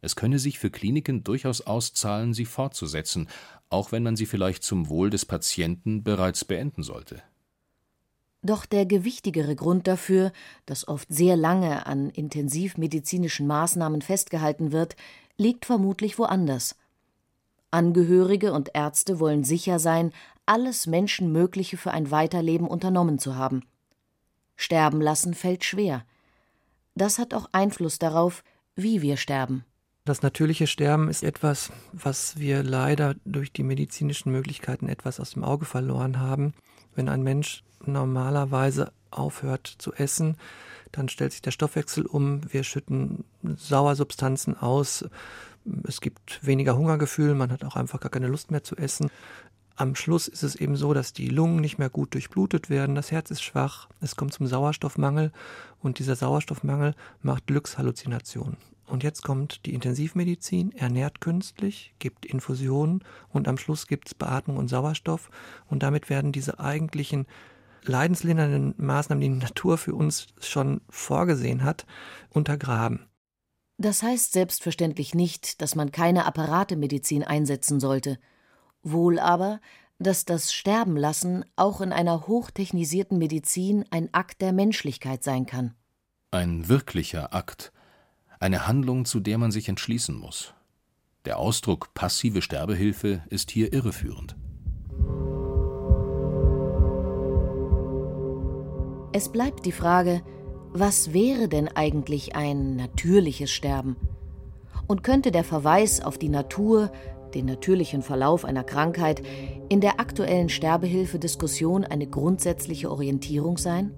Es 0.00 0.16
könne 0.16 0.38
sich 0.38 0.58
für 0.58 0.70
Kliniken 0.70 1.22
durchaus 1.22 1.60
auszahlen, 1.60 2.32
sie 2.32 2.46
fortzusetzen, 2.46 3.28
auch 3.68 3.92
wenn 3.92 4.02
man 4.02 4.16
sie 4.16 4.26
vielleicht 4.26 4.62
zum 4.62 4.88
Wohl 4.88 5.10
des 5.10 5.26
Patienten 5.26 6.02
bereits 6.02 6.46
beenden 6.46 6.82
sollte. 6.82 7.22
Doch 8.46 8.64
der 8.64 8.86
gewichtigere 8.86 9.56
Grund 9.56 9.88
dafür, 9.88 10.32
dass 10.66 10.86
oft 10.86 11.08
sehr 11.12 11.34
lange 11.36 11.84
an 11.84 12.10
intensivmedizinischen 12.10 13.48
Maßnahmen 13.48 14.02
festgehalten 14.02 14.70
wird, 14.70 14.94
liegt 15.36 15.66
vermutlich 15.66 16.16
woanders. 16.16 16.76
Angehörige 17.72 18.52
und 18.52 18.70
Ärzte 18.72 19.18
wollen 19.18 19.42
sicher 19.42 19.80
sein, 19.80 20.12
alles 20.46 20.86
Menschenmögliche 20.86 21.76
für 21.76 21.90
ein 21.90 22.12
Weiterleben 22.12 22.68
unternommen 22.68 23.18
zu 23.18 23.34
haben. 23.34 23.64
Sterben 24.54 25.00
lassen 25.00 25.34
fällt 25.34 25.64
schwer. 25.64 26.04
Das 26.94 27.18
hat 27.18 27.34
auch 27.34 27.48
Einfluss 27.50 27.98
darauf, 27.98 28.44
wie 28.76 29.02
wir 29.02 29.16
sterben. 29.16 29.64
Das 30.06 30.22
natürliche 30.22 30.68
Sterben 30.68 31.08
ist 31.10 31.24
etwas, 31.24 31.72
was 31.92 32.38
wir 32.38 32.62
leider 32.62 33.16
durch 33.24 33.52
die 33.52 33.64
medizinischen 33.64 34.30
Möglichkeiten 34.30 34.88
etwas 34.88 35.18
aus 35.18 35.32
dem 35.32 35.42
Auge 35.42 35.64
verloren 35.64 36.20
haben. 36.20 36.54
Wenn 36.94 37.08
ein 37.08 37.24
Mensch 37.24 37.64
normalerweise 37.84 38.92
aufhört 39.10 39.66
zu 39.66 39.92
essen, 39.94 40.36
dann 40.92 41.08
stellt 41.08 41.32
sich 41.32 41.42
der 41.42 41.50
Stoffwechsel 41.50 42.06
um, 42.06 42.40
wir 42.52 42.62
schütten 42.62 43.24
Sauersubstanzen 43.42 44.56
aus, 44.56 45.04
es 45.82 46.00
gibt 46.00 46.38
weniger 46.46 46.76
Hungergefühl, 46.76 47.34
man 47.34 47.50
hat 47.50 47.64
auch 47.64 47.74
einfach 47.74 47.98
gar 47.98 48.10
keine 48.10 48.28
Lust 48.28 48.52
mehr 48.52 48.62
zu 48.62 48.76
essen. 48.76 49.10
Am 49.74 49.96
Schluss 49.96 50.28
ist 50.28 50.44
es 50.44 50.54
eben 50.54 50.76
so, 50.76 50.94
dass 50.94 51.14
die 51.14 51.30
Lungen 51.30 51.56
nicht 51.56 51.78
mehr 51.78 51.90
gut 51.90 52.14
durchblutet 52.14 52.70
werden, 52.70 52.94
das 52.94 53.10
Herz 53.10 53.32
ist 53.32 53.42
schwach, 53.42 53.88
es 54.00 54.14
kommt 54.14 54.32
zum 54.32 54.46
Sauerstoffmangel 54.46 55.32
und 55.80 55.98
dieser 55.98 56.14
Sauerstoffmangel 56.14 56.94
macht 57.22 57.48
Glückshalluzinationen. 57.48 58.56
Und 58.86 59.02
jetzt 59.02 59.22
kommt 59.22 59.66
die 59.66 59.74
Intensivmedizin, 59.74 60.72
ernährt 60.72 61.20
künstlich, 61.20 61.94
gibt 61.98 62.24
Infusionen 62.24 63.02
und 63.28 63.48
am 63.48 63.58
Schluss 63.58 63.86
gibt 63.88 64.08
es 64.08 64.14
Beatmung 64.14 64.56
und 64.56 64.68
Sauerstoff 64.68 65.28
und 65.68 65.82
damit 65.82 66.08
werden 66.08 66.30
diese 66.30 66.60
eigentlichen 66.60 67.26
leidenslindernden 67.82 68.74
Maßnahmen, 68.78 69.20
die 69.20 69.28
die 69.28 69.44
Natur 69.44 69.78
für 69.78 69.94
uns 69.94 70.28
schon 70.40 70.80
vorgesehen 70.88 71.64
hat, 71.64 71.86
untergraben. 72.30 73.06
Das 73.78 74.02
heißt 74.02 74.32
selbstverständlich 74.32 75.14
nicht, 75.14 75.60
dass 75.60 75.74
man 75.74 75.92
keine 75.92 76.24
Apparatemedizin 76.24 77.22
einsetzen 77.22 77.80
sollte. 77.80 78.18
Wohl 78.82 79.18
aber, 79.18 79.60
dass 79.98 80.24
das 80.24 80.52
Sterbenlassen 80.52 81.44
auch 81.56 81.80
in 81.80 81.92
einer 81.92 82.26
hochtechnisierten 82.26 83.18
Medizin 83.18 83.84
ein 83.90 84.12
Akt 84.12 84.40
der 84.42 84.52
Menschlichkeit 84.52 85.24
sein 85.24 85.46
kann. 85.46 85.74
Ein 86.30 86.68
wirklicher 86.68 87.34
Akt, 87.34 87.72
eine 88.38 88.66
Handlung, 88.66 89.04
zu 89.04 89.20
der 89.20 89.38
man 89.38 89.50
sich 89.50 89.68
entschließen 89.68 90.16
muss. 90.18 90.54
Der 91.24 91.38
Ausdruck 91.38 91.92
passive 91.94 92.42
Sterbehilfe 92.42 93.22
ist 93.30 93.50
hier 93.50 93.72
irreführend. 93.72 94.36
Es 99.12 99.30
bleibt 99.30 99.64
die 99.64 99.72
Frage, 99.72 100.22
was 100.72 101.12
wäre 101.12 101.48
denn 101.48 101.68
eigentlich 101.68 102.36
ein 102.36 102.76
natürliches 102.76 103.50
Sterben? 103.50 103.96
Und 104.86 105.02
könnte 105.02 105.32
der 105.32 105.42
Verweis 105.42 106.00
auf 106.00 106.18
die 106.18 106.28
Natur 106.28 106.92
den 107.34 107.46
natürlichen 107.46 108.02
Verlauf 108.02 108.44
einer 108.44 108.64
Krankheit, 108.64 109.22
in 109.68 109.80
der 109.80 110.00
aktuellen 110.00 110.48
Sterbehilfediskussion 110.48 111.84
eine 111.84 112.06
grundsätzliche 112.06 112.90
Orientierung 112.90 113.58
sein? 113.58 113.92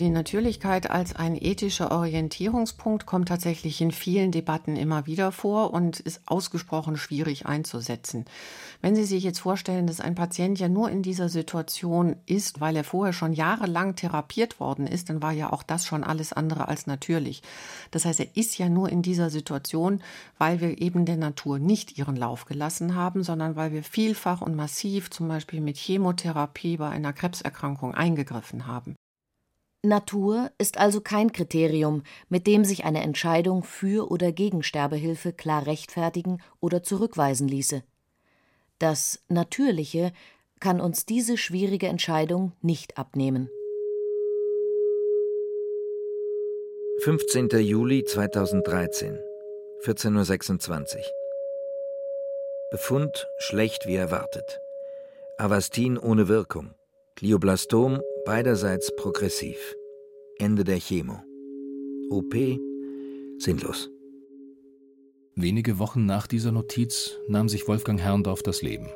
Die 0.00 0.08
Natürlichkeit 0.08 0.90
als 0.90 1.14
ein 1.14 1.36
ethischer 1.36 1.92
Orientierungspunkt 1.92 3.04
kommt 3.04 3.28
tatsächlich 3.28 3.82
in 3.82 3.90
vielen 3.90 4.32
Debatten 4.32 4.76
immer 4.76 5.04
wieder 5.04 5.30
vor 5.30 5.74
und 5.74 6.00
ist 6.00 6.22
ausgesprochen 6.24 6.96
schwierig 6.96 7.44
einzusetzen. 7.44 8.24
Wenn 8.80 8.96
Sie 8.96 9.04
sich 9.04 9.22
jetzt 9.22 9.40
vorstellen, 9.40 9.86
dass 9.86 10.00
ein 10.00 10.14
Patient 10.14 10.58
ja 10.58 10.70
nur 10.70 10.88
in 10.88 11.02
dieser 11.02 11.28
Situation 11.28 12.16
ist, 12.24 12.62
weil 12.62 12.76
er 12.76 12.84
vorher 12.84 13.12
schon 13.12 13.34
jahrelang 13.34 13.94
therapiert 13.94 14.58
worden 14.58 14.86
ist, 14.86 15.10
dann 15.10 15.20
war 15.20 15.32
ja 15.32 15.52
auch 15.52 15.62
das 15.62 15.84
schon 15.84 16.02
alles 16.02 16.32
andere 16.32 16.68
als 16.68 16.86
natürlich. 16.86 17.42
Das 17.90 18.06
heißt, 18.06 18.20
er 18.20 18.34
ist 18.38 18.56
ja 18.56 18.70
nur 18.70 18.88
in 18.88 19.02
dieser 19.02 19.28
Situation, 19.28 20.00
weil 20.38 20.62
wir 20.62 20.80
eben 20.80 21.04
der 21.04 21.18
Natur 21.18 21.58
nicht 21.58 21.98
ihren 21.98 22.16
Lauf 22.16 22.46
gelassen 22.46 22.94
haben, 22.94 23.22
sondern 23.22 23.54
weil 23.54 23.72
wir 23.72 23.82
vielfach 23.82 24.40
und 24.40 24.56
massiv 24.56 25.10
zum 25.10 25.28
Beispiel 25.28 25.60
mit 25.60 25.76
Chemotherapie 25.76 26.78
bei 26.78 26.88
einer 26.88 27.12
Krebserkrankung 27.12 27.94
eingegriffen 27.94 28.66
haben. 28.66 28.96
Natur 29.82 30.50
ist 30.58 30.76
also 30.76 31.00
kein 31.00 31.32
Kriterium, 31.32 32.02
mit 32.28 32.46
dem 32.46 32.64
sich 32.64 32.84
eine 32.84 33.00
Entscheidung 33.00 33.62
für 33.62 34.10
oder 34.10 34.30
gegen 34.30 34.62
Sterbehilfe 34.62 35.32
klar 35.32 35.66
rechtfertigen 35.66 36.42
oder 36.60 36.82
zurückweisen 36.82 37.48
ließe. 37.48 37.82
Das 38.78 39.22
Natürliche 39.28 40.12
kann 40.60 40.82
uns 40.82 41.06
diese 41.06 41.38
schwierige 41.38 41.88
Entscheidung 41.88 42.52
nicht 42.60 42.98
abnehmen. 42.98 43.48
15. 46.98 47.48
Juli 47.60 48.04
2013, 48.04 49.18
14.26 49.82 50.96
Uhr. 50.98 51.02
Befund 52.70 53.26
schlecht 53.38 53.86
wie 53.86 53.96
erwartet. 53.96 54.60
Avastin 55.38 55.96
ohne 55.96 56.28
Wirkung. 56.28 56.74
Glioblastom 57.20 58.00
beiderseits 58.24 58.96
progressiv. 58.96 59.76
Ende 60.38 60.64
der 60.64 60.78
Chemo. 60.78 61.22
OP 62.08 62.34
sinnlos. 63.36 63.90
Wenige 65.34 65.78
Wochen 65.78 66.06
nach 66.06 66.26
dieser 66.26 66.50
Notiz 66.50 67.18
nahm 67.28 67.50
sich 67.50 67.68
Wolfgang 67.68 68.00
Herrndorf 68.00 68.42
das 68.42 68.62
Leben. 68.62 68.88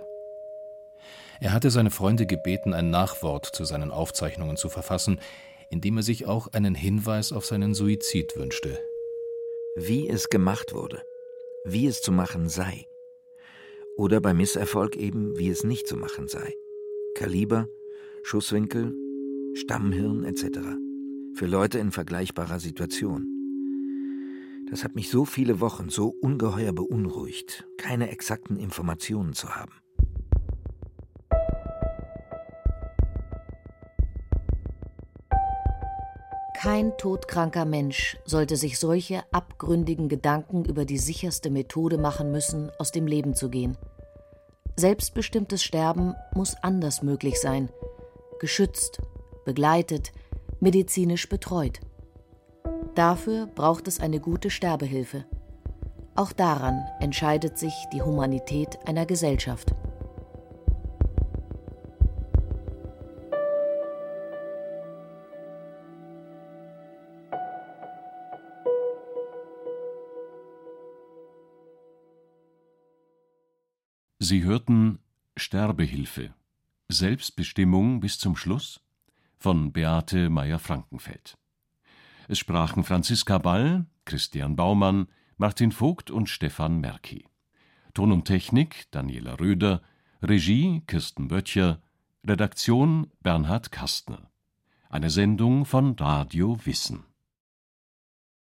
Er 1.38 1.52
hatte 1.52 1.70
seine 1.70 1.90
Freunde 1.90 2.24
gebeten, 2.24 2.72
ein 2.72 2.88
Nachwort 2.88 3.44
zu 3.44 3.66
seinen 3.66 3.90
Aufzeichnungen 3.90 4.56
zu 4.56 4.70
verfassen, 4.70 5.20
indem 5.68 5.98
er 5.98 6.02
sich 6.02 6.24
auch 6.24 6.46
einen 6.46 6.74
Hinweis 6.74 7.30
auf 7.30 7.44
seinen 7.44 7.74
Suizid 7.74 8.38
wünschte. 8.38 8.78
Wie 9.76 10.08
es 10.08 10.30
gemacht 10.30 10.72
wurde, 10.72 11.02
wie 11.66 11.87
es 11.87 12.00
zu 12.00 12.10
machen 12.10 12.48
sei. 12.48 12.87
Oder 13.98 14.22
bei 14.22 14.32
Misserfolg 14.32 14.96
eben, 14.96 15.37
wie 15.37 15.50
es 15.50 15.62
nicht 15.62 15.87
zu 15.87 15.98
machen 15.98 16.26
sei. 16.26 16.54
Kaliber, 17.14 17.68
Schusswinkel, 18.26 18.96
Stammhirn 19.52 20.24
etc. 20.24 20.60
Für 21.34 21.44
Leute 21.44 21.78
in 21.78 21.92
vergleichbarer 21.92 22.58
Situation. 22.58 23.28
Das 24.70 24.82
hat 24.82 24.94
mich 24.94 25.10
so 25.10 25.26
viele 25.26 25.60
Wochen 25.60 25.90
so 25.90 26.14
ungeheuer 26.22 26.72
beunruhigt, 26.72 27.66
keine 27.76 28.10
exakten 28.10 28.56
Informationen 28.56 29.34
zu 29.34 29.54
haben. 29.54 29.74
Kein 36.56 36.96
todkranker 36.96 37.66
Mensch 37.66 38.16
sollte 38.24 38.56
sich 38.56 38.78
solche 38.78 39.22
abgründigen 39.32 40.08
Gedanken 40.08 40.64
über 40.64 40.87
die 40.87 40.96
sicherste 40.96 41.50
Methode 41.50 41.98
machen 41.98 42.32
müssen, 42.32 42.70
aus 42.78 42.90
dem 42.90 43.06
Leben 43.06 43.34
zu 43.34 43.50
gehen. 43.50 43.76
Selbstbestimmtes 44.76 45.62
Sterben 45.62 46.14
muss 46.34 46.56
anders 46.62 47.02
möglich 47.02 47.38
sein, 47.38 47.68
geschützt, 48.40 49.01
begleitet, 49.44 50.12
medizinisch 50.61 51.29
betreut. 51.29 51.81
Dafür 52.94 53.47
braucht 53.47 53.88
es 53.88 54.01
eine 54.01 54.20
gute 54.20 54.51
Sterbehilfe. 54.51 55.25
Auch 56.14 56.33
daran 56.33 56.87
entscheidet 57.01 57.59
sich 57.59 57.75
die 57.92 58.03
Humanität 58.03 58.79
einer 58.87 59.05
Gesellschaft. 59.05 59.75
Sie 74.20 74.42
hörten 74.42 75.01
Sterbehilfe 75.37 76.33
Selbstbestimmung 76.88 78.01
bis 78.01 78.18
zum 78.18 78.37
Schluss 78.37 78.81
von 79.38 79.73
Beate 79.73 80.29
Meyer-Frankenfeld. 80.31 81.38
Es 82.29 82.38
sprachen 82.38 82.85
Franziska 82.85 83.38
Ball, 83.38 83.87
Christian 84.05 84.57
Baumann, 84.57 85.09
Martin 85.37 85.73
Vogt 85.73 86.11
und 86.11 86.29
Stefan 86.29 86.81
Merki. 86.81 87.27
Ton 87.94 88.12
und 88.12 88.25
Technik 88.25 88.90
Daniela 88.90 89.38
Röder, 89.38 89.83
Regie 90.23 90.83
Kirsten 90.87 91.29
Böttcher, 91.29 91.81
Redaktion 92.27 93.11
Bernhard 93.23 93.70
Kastner. 93.73 94.31
Eine 94.88 95.11
Sendung 95.11 95.64
von 95.64 95.94
Radio 95.99 96.59
Wissen 96.64 97.05